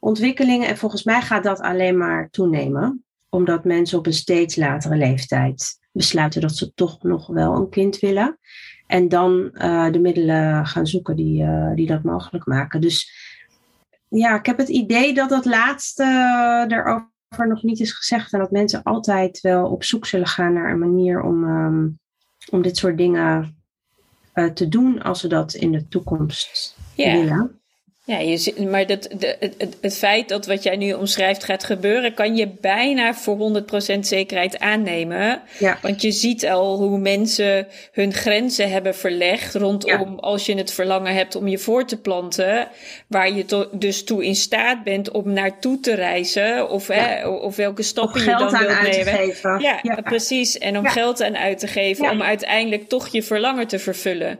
[0.00, 0.68] ontwikkelingen.
[0.68, 3.04] En volgens mij gaat dat alleen maar toenemen.
[3.34, 7.98] Omdat mensen op een steeds latere leeftijd besluiten dat ze toch nog wel een kind
[7.98, 8.38] willen.
[8.86, 12.80] En dan eh, de middelen gaan zoeken die, eh, die dat mogelijk maken.
[12.80, 13.12] Dus
[14.08, 18.32] ja, ik heb het idee dat dat laatste eh, erover nog niet is gezegd.
[18.32, 21.88] En dat mensen altijd wel op zoek zullen gaan naar een manier om, ehm,
[22.50, 23.56] om dit soort dingen
[24.54, 27.12] te doen als ze dat in de toekomst Ja.
[27.12, 27.61] willen.
[28.04, 32.14] Ja, je, maar dat, de, het, het, feit dat wat jij nu omschrijft gaat gebeuren,
[32.14, 33.62] kan je bijna voor
[33.96, 35.42] 100% zekerheid aannemen.
[35.58, 35.78] Ja.
[35.82, 41.14] Want je ziet al hoe mensen hun grenzen hebben verlegd rondom als je het verlangen
[41.14, 42.68] hebt om je voor te planten,
[43.06, 47.56] waar je to- dus toe in staat bent om naartoe te reizen of, hè, of
[47.56, 49.14] welke stappen je geld dan aan wilt uit te nemen.
[49.14, 49.60] geven.
[49.60, 50.58] Ja, precies.
[50.58, 54.38] En om geld aan uit te geven om uiteindelijk toch je verlangen te vervullen.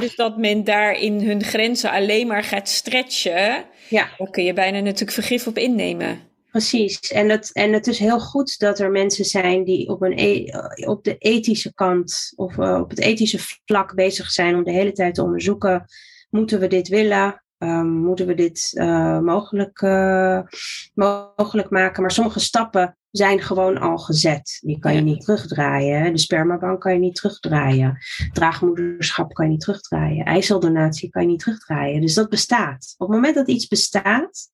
[0.00, 2.68] Dus dat men daar in hun grenzen alleen maar gaat
[3.10, 4.08] stretchen Ja.
[4.18, 6.18] dan kun je bijna natuurlijk vergif op innemen.
[6.50, 7.00] Precies.
[7.00, 10.50] En, dat, en het is heel goed dat er mensen zijn die op, een e-
[10.86, 14.92] op de ethische kant of eh, op het ethische vlak bezig zijn om de hele
[14.92, 15.84] tijd te onderzoeken:
[16.30, 17.44] moeten we dit willen?
[17.58, 20.40] Ehm, moeten we dit eh, mogelijk, eh,
[20.94, 22.02] mogelijk maken?
[22.02, 24.58] Maar sommige stappen zijn gewoon al gezet.
[24.60, 26.12] Die kan je niet terugdraaien.
[26.12, 27.98] De spermabank kan je niet terugdraaien.
[28.32, 30.24] Draagmoederschap kan je niet terugdraaien.
[30.24, 32.00] IJsseldonatie kan je niet terugdraaien.
[32.00, 32.94] Dus dat bestaat.
[32.96, 34.50] Op het moment dat iets bestaat,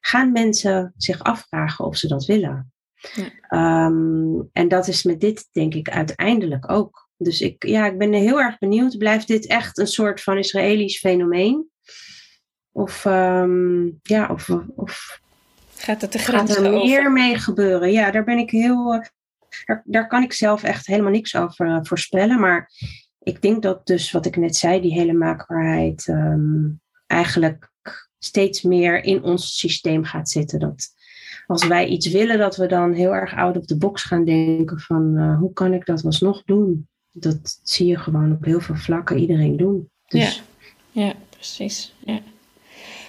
[0.00, 2.72] gaan mensen zich afvragen of ze dat willen.
[3.14, 3.30] Ja.
[3.48, 7.08] Ehm, en dat is met dit denk ik uiteindelijk ook.
[7.16, 8.98] Dus ik, ja, ik ben heel erg benieuwd.
[8.98, 11.70] Blijft dit echt een soort van Israëlisch fenomeen?
[12.72, 15.20] Of, ehm, ja, of, of
[15.82, 16.86] Gaat het de gaat grens er over?
[16.88, 17.92] meer mee gebeuren?
[17.92, 18.94] Ja, daar ben ik heel.
[18.94, 19.00] eh,
[19.64, 22.40] daar, daar kan ik zelf echt helemaal niks over eh, voorspellen.
[22.40, 22.70] Maar
[23.18, 26.68] ik denk dat dus wat ik net zei, die hele maakbaarheid ehm,
[27.06, 27.70] eigenlijk
[28.18, 30.60] steeds meer in ons systeem gaat zitten.
[30.60, 30.88] Dat
[31.46, 34.80] als wij iets willen, dat we dan heel erg out of the box gaan denken
[34.80, 36.88] van eh, hoe kan ik dat alsnog doen?
[37.10, 39.90] Dat zie je gewoon op heel veel vlakken iedereen doen.
[40.06, 40.42] Dus,
[40.90, 41.94] Ja, precies.
[42.04, 42.20] Ja.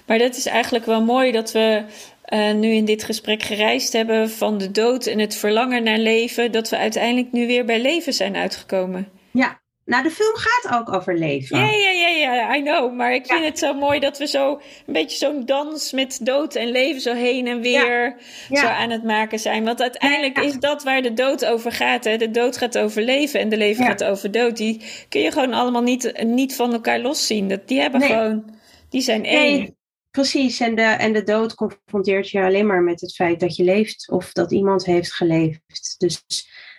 [0.05, 1.83] Maar dat is eigenlijk wel mooi dat we
[2.23, 6.51] eh, nu in dit gesprek gereisd hebben van de dood en het verlangen naar leven,
[6.51, 9.07] dat we uiteindelijk nu weer bij leven zijn uitgekomen.
[9.31, 9.61] ja.
[9.85, 11.57] Nou, de film gaat ook over leven.
[11.59, 12.93] Ja, ja, ja, ja, I know.
[12.95, 13.33] Maar ik Ja.
[13.35, 14.51] vind het zo mooi dat we zo
[14.87, 18.15] een beetje zo'n dans met dood en leven zo heen en weer
[18.49, 18.59] Ja.
[18.61, 19.63] zo aan het maken zijn.
[19.63, 22.03] Want uiteindelijk is dat waar de dood over gaat.
[22.03, 22.17] Hè?
[22.17, 24.57] De dood gaat over leven en de leven gaat over dood.
[24.57, 27.47] Die kun je gewoon allemaal niet, niet van elkaar loszien.
[27.49, 28.09] Dat, die hebben Nee.
[28.09, 28.55] gewoon,
[28.89, 29.57] die zijn één.
[29.57, 29.75] Nee,
[30.13, 30.59] precies.
[30.59, 34.09] En de, en de dood confronteert je alleen maar met het feit dat je leeft
[34.11, 35.95] of dat iemand heeft geleefd.
[35.97, 36.23] Dus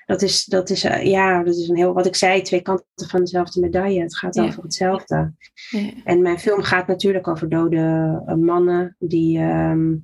[0.07, 3.09] dat is, dat is, eh, ja, dat is een heel, wat ik zei, twee kanten
[3.09, 4.01] van dezelfde medaille.
[4.01, 4.45] Het gaat Ja.
[4.45, 5.32] over hetzelfde.
[5.70, 5.91] Ja.
[6.05, 9.95] En mijn film gaat natuurlijk over dode eh, mannen die, ehm,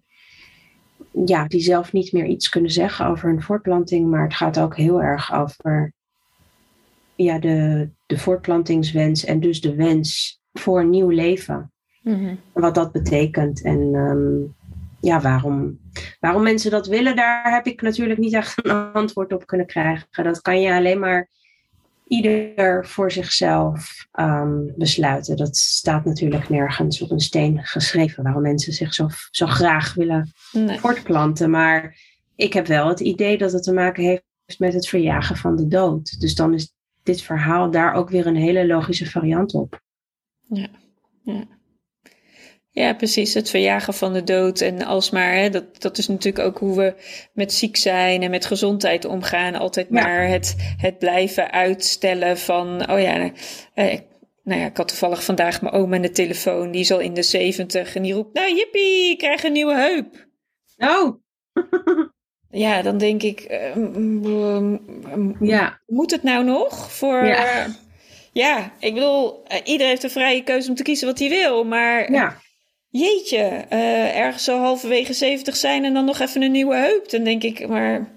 [1.24, 4.10] ja, die zelf niet meer iets kunnen zeggen over hun voortplanting.
[4.10, 5.92] Maar het gaat ook heel erg over
[7.14, 11.72] ja, de, de voortplantingswens en dus de wens voor een nieuw leven
[12.03, 12.34] Mhm.
[12.53, 13.62] wat dat betekent.
[13.62, 14.59] En ehm,
[15.01, 15.78] ja, waarom,
[16.20, 20.24] waarom mensen dat willen, daar heb ik natuurlijk niet echt een antwoord op kunnen krijgen.
[20.24, 21.28] Dat kan je alleen maar
[22.07, 25.36] ieder voor zichzelf ehm, besluiten.
[25.36, 30.32] Dat staat natuurlijk nergens op een steen geschreven, waarom mensen zich zo, zo graag willen
[30.53, 30.78] Nee.
[30.78, 31.51] voortplanten.
[31.51, 31.96] Maar
[32.34, 34.24] ik heb wel het idee dat het te maken heeft
[34.59, 36.20] met het verjagen van de dood.
[36.20, 39.80] Dus dan is dit verhaal daar ook weer een hele logische variant op.
[40.48, 40.68] Ja,
[42.72, 43.34] precies.
[43.34, 44.60] Het verjagen van de dood.
[44.60, 46.94] En alsmaar, hè, dat, dat is natuurlijk ook hoe we
[47.32, 49.54] met ziek zijn en met gezondheid omgaan.
[49.54, 50.02] Altijd Ja.
[50.02, 53.32] maar het, het blijven uitstellen van, oh ja, nou,
[53.74, 53.98] eh,
[54.42, 56.70] nou ja, ik had toevallig vandaag mijn oom aan de telefoon.
[56.70, 59.74] Die is al in de zeventig en die roept, nou jippie, ik krijg een nieuwe
[59.74, 60.28] heup.
[60.76, 61.14] Oh,
[62.52, 63.74] Ja, dan denk ik, eh,
[65.40, 65.80] ja.
[65.86, 66.92] moet het nou nog?
[66.92, 67.66] Voor, Ja.
[68.32, 71.64] ja, ik bedoel, eh, iedereen heeft de vrije keuze om te kiezen wat hij wil.
[71.64, 72.36] Maar Ja,
[72.91, 73.36] Jeetje,
[73.68, 77.11] eh, ergens zo halverwege 70 zijn en dan nog even een nieuwe heup.
[77.11, 78.09] Dan denk ik, maar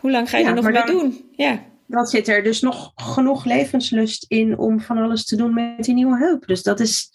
[0.00, 1.30] hoe lang ga je Ja, er nog mee dan- doen?
[1.36, 5.84] Ja, dan zit er dus nog genoeg levenslust in om van alles te doen met
[5.84, 6.46] die nieuwe heup.
[6.46, 7.10] Dus dat is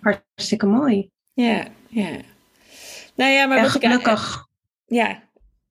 [0.00, 1.10] hartstikke mooi.
[1.34, 2.10] ja, ja.
[3.14, 4.46] Nou ja, maar en wat ik gelukkig.
[4.86, 5.22] Ja,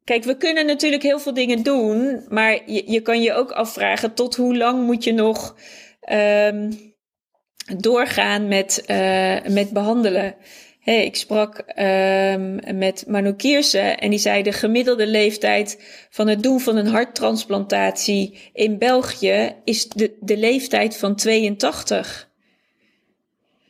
[0.04, 4.14] kijk, we kunnen natuurlijk heel veel dingen doen, maar je, je kan je ook afvragen
[4.14, 5.56] tot hoe lang moet je nog
[6.02, 6.72] ehm,
[7.78, 10.36] doorgaan met, eh, met behandelen.
[10.80, 16.44] Hey, ik sprak ehm, met Manu Kiersen en die zei de gemiddelde leeftijd van het
[16.44, 22.30] doen van een harttransplantatie in België is de, de leeftijd van 82.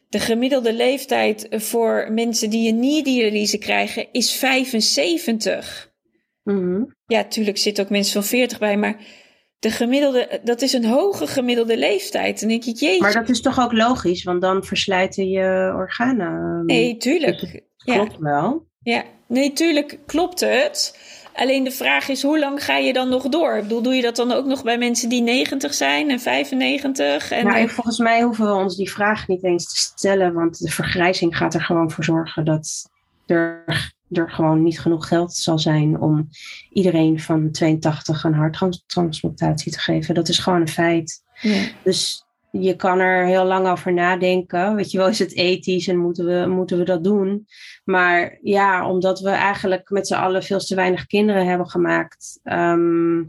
[0.10, 5.92] De gemiddelde leeftijd voor mensen die een nierdialyse krijgen is 75.
[6.44, 6.84] Mhm.
[7.06, 9.00] Ja, tuurlijk zitten ook mensen van 40 bij, maar
[9.62, 12.40] de gemiddelde, dat is een hoge gemiddelde leeftijd.
[12.40, 13.02] Dan denk ik, jeetje.
[13.02, 16.66] Maar dat is toch ook logisch, want dan verslijten je organen.
[16.66, 17.62] Nee, tuurlijk.
[17.78, 18.66] Ja, Klopt wel.
[18.80, 20.98] ja, nee, tuurlijk klopt het.
[21.34, 23.56] Alleen de vraag is, hoe lang ga je dan nog door?
[23.56, 27.32] Ik bedoel, doe je dat dan ook nog bij mensen die 90 zijn en 95?
[27.32, 30.60] En Nou, en volgens mij hoeven we ons die vraag niet eens te stellen, want
[30.60, 32.90] de vergrijzing gaat er gewoon voor zorgen dat
[33.26, 33.64] er,
[34.12, 36.28] er gewoon niet genoeg geld zal zijn om
[36.70, 40.16] iedereen van 82 een harttransplantatie te geven.
[40.16, 41.24] Dat is gewoon een feit.
[41.42, 41.64] ja.
[41.84, 44.76] Dus je kan er heel lang over nadenken.
[44.76, 47.48] Weet je wel, is het ethisch en moeten we, moeten we dat doen?
[47.84, 53.24] Maar ja, omdat we eigenlijk met z'n allen veel te weinig kinderen hebben gemaakt, ehm,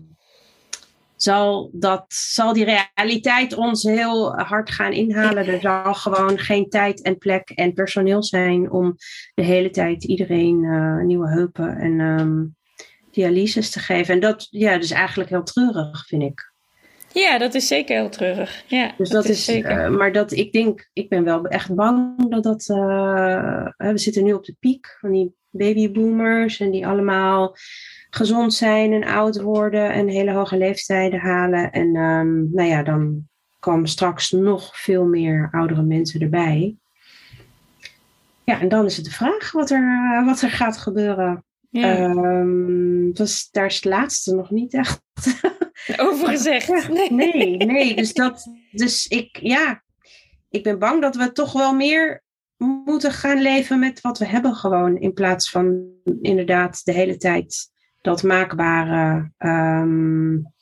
[1.23, 5.47] zal, dat, zal die realiteit ons heel hard gaan inhalen.
[5.47, 8.97] Er zal gewoon geen tijd en plek en personeel zijn om
[9.35, 12.57] de hele tijd iedereen uh, nieuwe heupen en um,
[13.11, 14.15] dialyses te geven.
[14.15, 16.51] En dat ja, dus eigenlijk heel treurig, vind ik.
[17.13, 18.65] Ja, dat is zeker heel treurig.
[18.67, 19.91] Ja, dus dat, is, zeker.
[19.91, 22.69] Uh, maar dat ik denk, ik ben wel echt bang dat dat.
[22.69, 27.57] Uh, we zitten nu op de piek van die babyboomers en die allemaal
[28.15, 31.73] gezond zijn en oud worden en hele hoge leeftijden halen.
[31.73, 36.77] En um, nou ja, dan komen straks nog veel meer oudere mensen erbij.
[38.45, 41.45] Ja, en dan is het de vraag wat er, wat er gaat gebeuren.
[41.71, 42.11] Ja.
[42.11, 45.01] Um, dus daar is het laatste nog niet echt
[46.07, 46.89] over gezegd.
[46.89, 47.13] Nee.
[47.13, 47.97] nee, nee.
[47.97, 49.83] Dus, dat, dus ik, ja,
[50.51, 52.23] ik ben bang dat we toch wel meer
[52.85, 54.97] moeten gaan leven met wat we hebben gewoon.
[54.97, 55.85] In plaats van
[56.21, 57.72] inderdaad de hele tijd
[58.03, 60.53] dat maakbare um,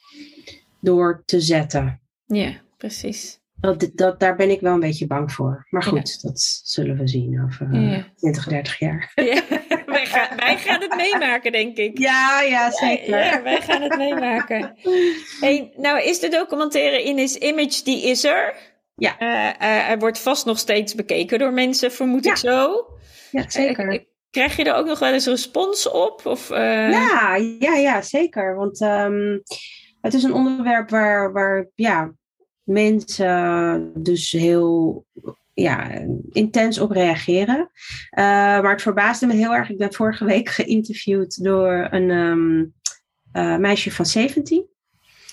[0.80, 2.01] door te zetten.
[2.26, 3.38] Ja, precies.
[3.61, 5.66] Dat, dat, daar ben ik wel een beetje bang voor.
[5.70, 6.28] Maar goed, ja.
[6.28, 8.07] dat zullen we zien over uh, ja.
[8.16, 9.12] 20, 30 jaar.
[9.24, 9.43] Ja,
[9.86, 11.99] wij, gaan, wij gaan het meemaken, denk ik.
[11.99, 13.18] Ja, ja, zeker.
[13.18, 14.78] Ja, wij gaan het meemaken.
[15.41, 18.55] Hey, nou, is de documentaire In His Image, die is er.
[18.95, 19.16] Ja.
[19.20, 22.86] Uh, uh, hij wordt vast nog steeds bekeken door mensen, vermoed ik zo.
[23.30, 24.05] Ja, zeker.
[24.31, 26.26] Krijg je er ook nog wel eens respons op?
[26.26, 28.57] Of, ja, ja, ja, zeker.
[28.57, 29.43] Want um,
[30.01, 32.12] het is een onderwerp waar, waar ja,
[32.62, 35.05] mensen dus heel
[35.55, 37.59] ja, intens op reageren.
[37.59, 38.24] Uh,
[38.61, 39.70] maar het verbaasde me heel erg.
[39.70, 42.74] Ik ben vorige week geïnterviewd door een um,
[43.33, 44.68] uh, meisje van 17.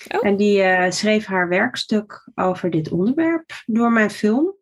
[0.08, 0.26] Oh.
[0.26, 4.57] En die schreef haar werkstuk over dit onderwerp door mijn film.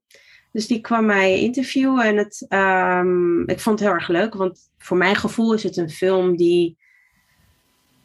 [0.57, 4.35] Dus die kwam mij interviewen en het, um, ik vond het heel erg leuk.
[4.35, 6.77] Want voor mijn gevoel is het een film die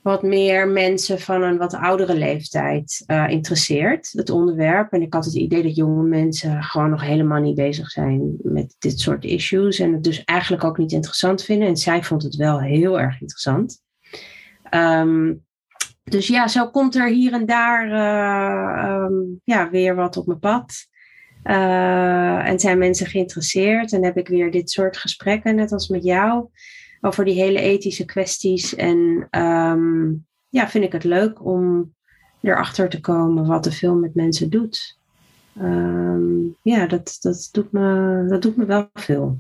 [0.02, 4.92] wat meer mensen van een wat oudere leeftijd uh, interesseert, het onderwerp.
[4.92, 8.76] En ik had het idee dat jonge mensen gewoon nog helemaal niet bezig zijn met
[8.80, 9.80] dit soort issues.
[9.80, 11.68] En het dus eigenlijk ook niet interessant vinden.
[11.68, 13.82] En zij vond het wel heel erg interessant.
[14.76, 15.46] Um,
[16.04, 20.40] dus ja, zo komt er hier en daar uh, um, ja, weer wat op mijn
[20.40, 20.90] pad.
[21.44, 23.94] Uh, en zijn mensen geïnteresseerd.
[23.94, 26.50] En heb ik weer dit soort gesprekken, net als met jou
[27.02, 28.76] over die hele ethische kwesties.
[28.76, 31.94] En um, ja, vind ik het leuk om
[32.42, 35.00] erachter te komen wat de film met mensen doet.
[35.62, 39.38] Um, ja, dat, dat, doet me, dat doet me wel veel.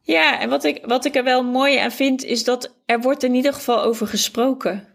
[0.00, 3.22] Ja, en wat ik, wat ik er wel mooi aan vind, is dat er wordt
[3.22, 4.88] in ieder geval over gesproken.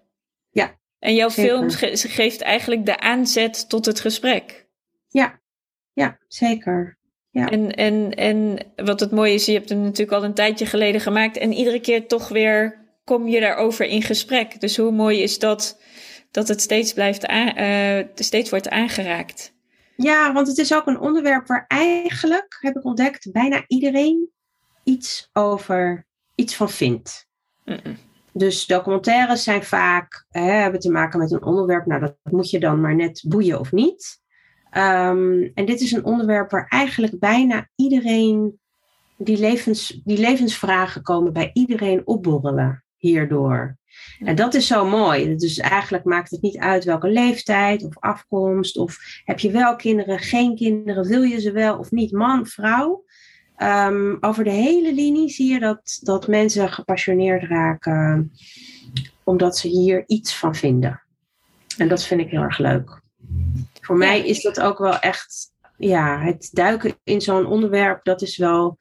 [0.49, 0.79] Ja.
[0.99, 1.51] En jouw zeker.
[1.51, 4.67] film ge geeft eigenlijk de aanzet tot het gesprek.
[5.07, 5.40] Ja,
[5.93, 6.97] ja zeker.
[7.29, 7.49] Ja.
[7.49, 11.01] En, en, en wat het mooie is, je hebt hem natuurlijk al een tijdje geleden
[11.01, 11.37] gemaakt.
[11.37, 14.59] En iedere keer toch weer kom je daarover in gesprek.
[14.59, 15.81] Dus hoe mooi is dat,
[16.31, 19.53] dat het steeds, blijft uh, steeds wordt aangeraakt.
[19.95, 24.29] Ja, want het is ook een onderwerp waar eigenlijk, heb ik ontdekt, bijna iedereen
[24.83, 27.27] iets over, iets van vindt.
[27.65, 27.97] Mm -mm.
[28.33, 31.85] Dus documentaires zijn vaak, hè, hebben te maken met een onderwerp.
[31.85, 34.20] Nou, dat moet je dan maar net boeien of niet.
[34.77, 38.59] Um, en dit is een onderwerp waar eigenlijk bijna iedereen,
[39.17, 43.77] die, levens, die levensvragen komen bij iedereen opborrelen hierdoor.
[44.19, 45.35] En dat is zo mooi.
[45.35, 50.19] Dus eigenlijk maakt het niet uit welke leeftijd of afkomst, of heb je wel kinderen,
[50.19, 53.03] geen kinderen, wil je ze wel of niet, man, vrouw.
[53.57, 58.31] Um, over de hele linie zie je dat, dat mensen gepassioneerd raken,
[59.23, 61.01] omdat ze hier iets van vinden.
[61.77, 63.01] En dat vind ik heel erg leuk.
[63.81, 64.05] Voor ja.
[64.07, 68.77] mij is dat ook wel echt, ja, het duiken in zo'n onderwerp, dat is wel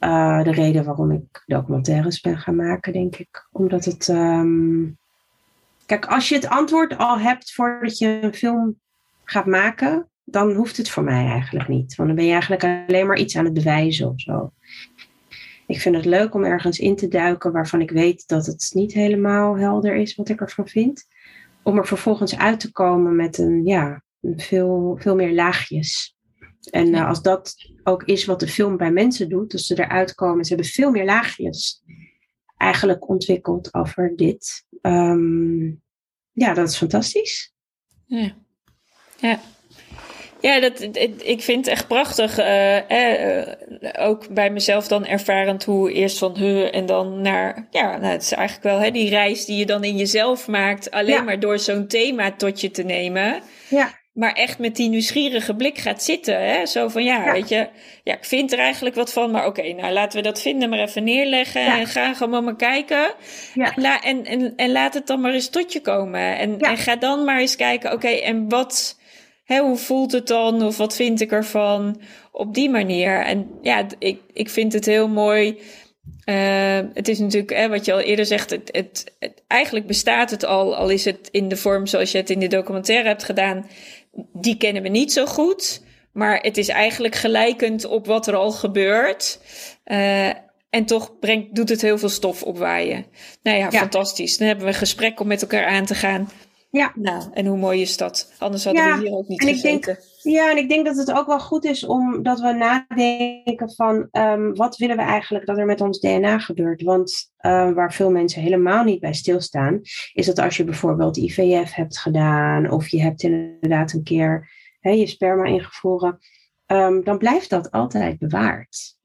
[0.00, 3.48] uh, de reden waarom ik documentaires ben gaan maken, denk ik.
[3.52, 4.98] Omdat het, um,
[5.86, 8.80] kijk, als je het antwoord al hebt voordat je een film
[9.24, 11.94] gaat maken, dan hoeft het voor mij eigenlijk niet.
[11.94, 14.52] Want dan ben je eigenlijk alleen maar iets aan het bewijzen of zo.
[15.66, 18.92] Ik vind het leuk om ergens in te duiken waarvan ik weet dat het niet
[18.92, 21.04] helemaal helder is wat ik ervan vind.
[21.62, 24.02] Om er vervolgens uit te komen met een, ja,
[24.36, 26.16] veel, veel meer laagjes.
[26.70, 27.54] En uh, als dat
[27.84, 30.90] ook is wat de film bij mensen doet, als ze eruit komen, ze hebben veel
[30.90, 31.82] meer laagjes
[32.56, 34.64] eigenlijk ontwikkeld over dit.
[34.82, 35.82] Um,
[36.32, 37.52] ja, dat is fantastisch.
[38.06, 38.34] Ja.
[39.16, 39.40] Ja.
[40.40, 40.80] Ja, dat,
[41.22, 42.38] ik vind het echt prachtig.
[42.38, 43.56] Uh, eh,
[43.98, 47.68] ook bij mezelf dan ervarend hoe eerst van he en dan naar.
[47.70, 50.90] Ja, nou, het is eigenlijk wel hè, die reis die je dan in jezelf maakt.
[50.90, 51.22] Alleen ja.
[51.22, 53.42] maar door zo'n thema tot je te nemen.
[53.68, 54.04] Ja.
[54.16, 56.46] Maar echt met die nieuwsgierige blik gaat zitten.
[56.46, 56.66] Hè?
[56.66, 57.68] Zo van ja, weet je,
[58.04, 60.78] ja, ik vind er eigenlijk wat van, maar oké, nou laten we dat vinden maar
[60.78, 63.14] even neerleggen en ga gewoon maar kijken.
[63.54, 66.38] En, la, en, en, en, laat het dan maar eens tot je komen.
[66.38, 68.98] En, en ga dan maar eens kijken, oké, en wat,
[69.44, 70.62] hè, hoe voelt het dan?
[70.62, 72.00] Of wat vind ik ervan?
[72.32, 73.20] Op die manier.
[73.20, 75.58] En ja, ik, ik vind het heel mooi.
[76.28, 80.30] Uh, het is natuurlijk, hè, wat je al eerder zegt, het, het, het, eigenlijk bestaat
[80.30, 83.24] het al, al is het in de vorm zoals je het in de documentaire hebt
[83.24, 83.66] gedaan
[84.32, 85.84] die kennen we niet zo goed.
[86.12, 89.40] Maar het is eigenlijk gelijkend op wat er al gebeurt.
[89.84, 90.28] Uh,
[90.70, 93.06] en toch brengt, doet het heel veel stof opwaaien.
[93.42, 94.38] Nou ja, fantastisch.
[94.38, 96.28] Dan hebben we een gesprek om met elkaar aan te gaan.
[96.76, 96.92] Ja.
[96.94, 98.32] Nou, en hoe mooi is dat?
[98.38, 99.74] Anders hadden we hier ook niet en gezeten.
[99.74, 102.52] Ik denk, ja, en ik denk dat het ook wel goed is om dat we
[102.52, 106.82] nadenken van um, wat willen we eigenlijk dat er met ons DNA gebeurt.
[106.82, 109.80] Want uh, waar veel mensen helemaal niet bij stilstaan,
[110.12, 114.50] is dat als je bijvoorbeeld IVF hebt gedaan of je hebt inderdaad een keer
[114.80, 116.18] hè, je sperma ingevroren,
[116.66, 118.96] um, dan blijft dat altijd bewaard.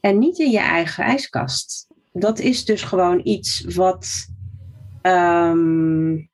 [0.00, 1.86] En niet in je eigen ijskast.
[2.12, 4.30] Dat is dus gewoon iets wat
[5.02, 6.30] um,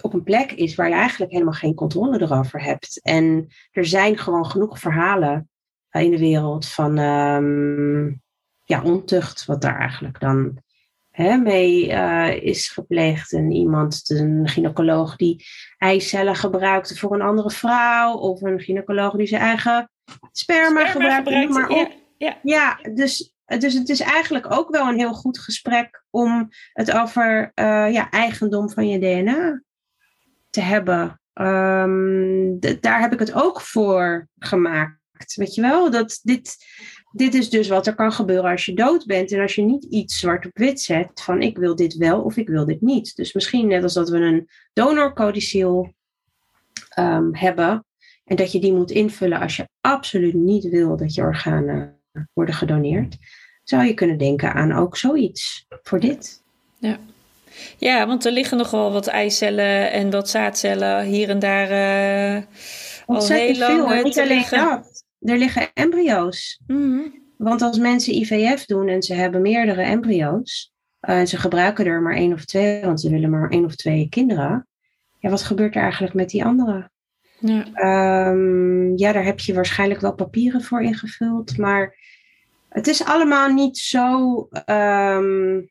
[0.00, 3.00] op een plek is waar je eigenlijk helemaal geen controle erover hebt.
[3.02, 5.48] En er zijn gewoon genoeg verhalen
[5.90, 8.20] in de wereld van um,
[8.64, 10.62] ja, ontucht, wat daar eigenlijk dan
[11.10, 13.32] hè, mee uh, is gepleegd.
[13.32, 15.44] En iemand, een gynaecoloog die
[15.78, 19.90] eicellen gebruikte voor een andere vrouw, of een gynaecoloog die zijn eigen
[20.32, 21.48] sperma, sperma gebruikte.
[21.48, 21.76] Maar op.
[21.76, 22.38] Ja, ja.
[22.42, 27.52] ja, dus dus het is eigenlijk ook wel een heel goed gesprek om het over
[27.54, 29.62] uh, ja, eigendom van je DNA
[30.50, 31.20] te hebben.
[31.34, 35.00] Um, daar heb ik het ook voor gemaakt.
[35.34, 35.90] Weet je wel?
[35.90, 36.56] Dat dit,
[37.12, 39.32] dit is dus wat er kan gebeuren als je dood bent.
[39.32, 42.36] En als je niet iets zwart op wit zet van ik wil dit wel of
[42.36, 43.16] ik wil dit niet.
[43.16, 45.94] Dus misschien net als dat we een donorcodiciel
[46.98, 47.84] um, hebben.
[48.24, 52.01] En dat je die moet invullen als je absoluut niet wil dat je organen
[52.32, 53.16] worden gedoneerd.
[53.62, 56.42] Zou je kunnen denken aan ook zoiets voor dit.
[56.78, 56.98] Ja.
[57.78, 62.42] Ja, want er liggen nogal wat eicellen en wat zaadcellen hier en daar uh,
[63.06, 64.02] al heel lang veel.
[64.02, 65.04] Niet alleen dat.
[65.20, 66.60] Er liggen embryo's.
[66.66, 71.86] Mm Want als mensen IVF doen en ze hebben meerdere embryo's, uh, en ze gebruiken
[71.86, 74.66] er maar één of twee, want ze willen maar één of twee kinderen.
[75.18, 76.90] Ja, wat gebeurt er eigenlijk met die andere?
[77.42, 78.28] Ja.
[78.30, 81.96] Um, ja, daar heb je waarschijnlijk wel papieren voor ingevuld, maar
[82.68, 85.70] het is allemaal niet zo um,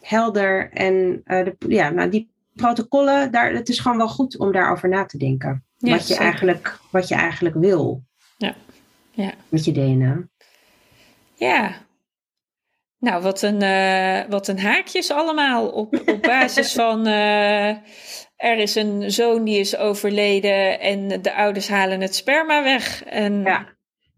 [0.00, 0.70] helder.
[0.72, 4.88] En uh, de, ja, nou, die protocollen, daar, het is gewoon wel goed om daarover
[4.88, 5.64] na te denken.
[5.78, 8.02] wat, je eigenlijk, wat je eigenlijk wil.
[8.36, 8.54] Ja.
[9.10, 9.32] ja.
[9.48, 10.28] Met je DNA.
[11.34, 11.85] Ja.
[12.98, 17.06] Nou, wat een, uh, wat een haakjes allemaal op, op basis van...
[17.06, 17.68] Uh,
[18.36, 23.04] er is een zoon die is overleden en de ouders halen het sperma weg.
[23.04, 23.74] En ja.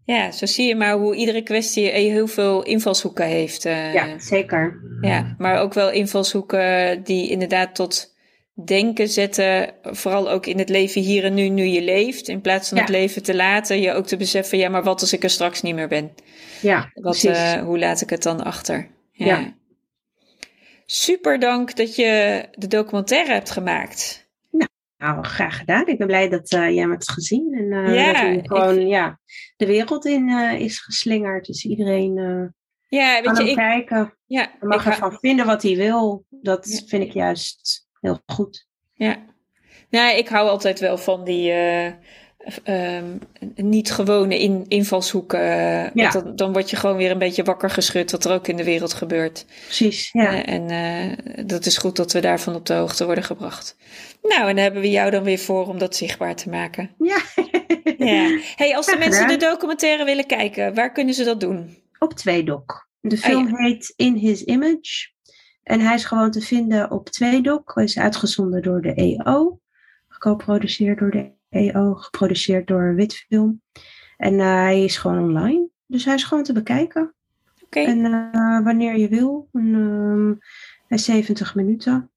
[0.09, 3.65] Ja, zo zie je maar hoe iedere kwestie heel veel invalshoeken heeft.
[3.65, 4.81] Uh, ja, zeker.
[5.01, 8.15] Ja, maar ook wel invalshoeken die inderdaad tot
[8.65, 9.73] denken zetten.
[9.81, 12.27] Vooral ook in het leven hier en nu, nu je leeft.
[12.27, 15.13] In plaats van het leven te laten, je ook te beseffen: ja, maar wat als
[15.13, 16.11] ik er straks niet meer ben?
[16.61, 18.87] Ja, wat, uh, hoe laat ik het dan achter?
[19.11, 19.25] Ja.
[19.25, 19.57] ja.
[20.85, 24.27] Super dank dat je de documentaire hebt gemaakt.
[24.97, 25.87] Nou, graag gedaan.
[25.87, 27.53] Ik ben blij dat uh, jij me hebt gezien.
[27.53, 29.19] En uh, ja, dat gewoon ja,
[29.57, 31.45] de wereld in uh, is geslingerd.
[31.45, 32.13] Dus iedereen
[32.87, 34.17] ja, weet kan je, ik, kijken.
[34.25, 36.25] Ja, mag ervan vinden wat hij wil.
[36.29, 38.67] Dat vind ik juist heel goed.
[38.93, 39.17] Ja.
[39.89, 41.53] Nou, ik hou altijd wel van die
[42.63, 43.19] um,
[43.55, 45.39] niet gewone in, invalshoeken.
[45.93, 46.11] Ja.
[46.11, 48.63] Dan, dan word je gewoon weer een beetje wakker geschud wat er ook in de
[48.63, 49.45] wereld gebeurt.
[49.63, 50.45] Precies, ja.
[50.45, 53.75] en dat is goed dat we daarvan op de hoogte worden gebracht.
[54.21, 56.95] Nou, en hebben we jou dan weer voor om dat zichtbaar te maken.
[56.97, 57.21] Ja.
[57.97, 58.39] ja.
[58.55, 61.77] Hey, als de mensen de documentaire willen kijken, waar kunnen ze dat doen?
[61.99, 62.87] Op Tweedok.
[63.01, 65.09] De oh, film heet In His Image.
[65.69, 67.71] En hij is gewoon te vinden op Tweedok.
[67.75, 69.59] Hij is uitgezonden door de EO.
[70.07, 71.93] Geco-produceerd door de EO.
[71.93, 73.61] Geproduceerd door Witfilm.
[74.17, 75.67] En uh, hij is gewoon online.
[75.85, 77.13] Dus hij is gewoon te bekijken.
[77.63, 77.79] Oké.
[77.79, 79.49] En uh, wanneer je wil.
[79.53, 80.39] En,
[80.87, 82.09] uh, 70 minuten.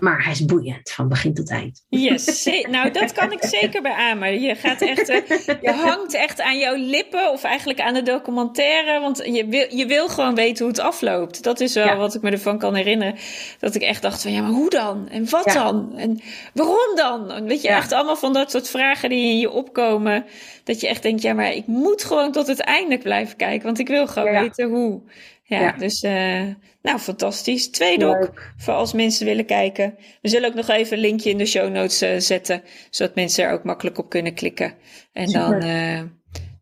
[0.00, 1.84] Maar hij is boeiend van begin tot eind.
[1.88, 4.40] Yes, nou dat kan ik zeker beamen.
[4.40, 9.00] Je, gaat echt, eh, je hangt echt aan jouw lippen of eigenlijk aan de documentaire.
[9.00, 11.42] Want je wil, je wil gewoon weten hoe het afloopt.
[11.42, 13.14] Dat is wel wat ik me ervan kan herinneren.
[13.58, 15.08] Dat ik echt dacht van ja, maar hoe dan?
[15.08, 15.92] En wat dan?
[15.96, 16.20] En
[16.54, 17.30] waarom dan?
[17.30, 20.24] En weet je, echt allemaal van dat soort vragen die in je opkomen.
[20.64, 23.66] Dat je echt denkt, ja, maar ik moet gewoon tot het einde blijven kijken.
[23.66, 25.00] Want ik wil gewoon weten hoe.
[25.50, 25.72] Ja, Ja.
[25.72, 26.42] dus eh,
[26.82, 27.70] nou fantastisch.
[27.70, 29.94] Tweedok, voor als mensen willen kijken.
[30.22, 33.44] We zullen ook nog even een linkje in de show notes eh, zetten, zodat mensen
[33.44, 34.74] er ook makkelijk op kunnen klikken.
[35.12, 35.60] En Super.
[35.60, 36.00] dan eh,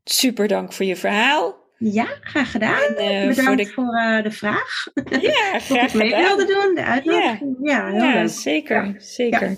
[0.05, 1.57] super dank voor je verhaal.
[1.79, 2.95] Ja, graag gedaan.
[2.97, 3.67] En, Bedankt voor de...
[3.67, 4.87] voor de vraag.
[5.21, 6.37] Ja, graag ik mee gedaan.
[6.37, 7.57] wilde doen, de uitnodiging.
[7.63, 8.29] Ja, heel Ja, leuk.
[8.29, 8.85] zeker.
[8.85, 8.95] Ja.
[8.99, 9.57] zeker.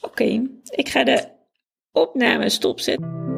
[0.00, 1.24] Oké, ik ga de
[1.92, 3.37] opname stopzetten.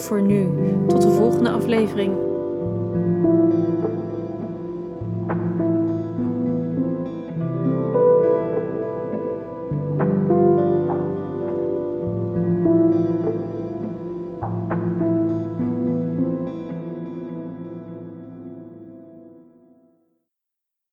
[0.00, 0.48] Voor nu,
[0.86, 2.14] tot de volgende aflevering.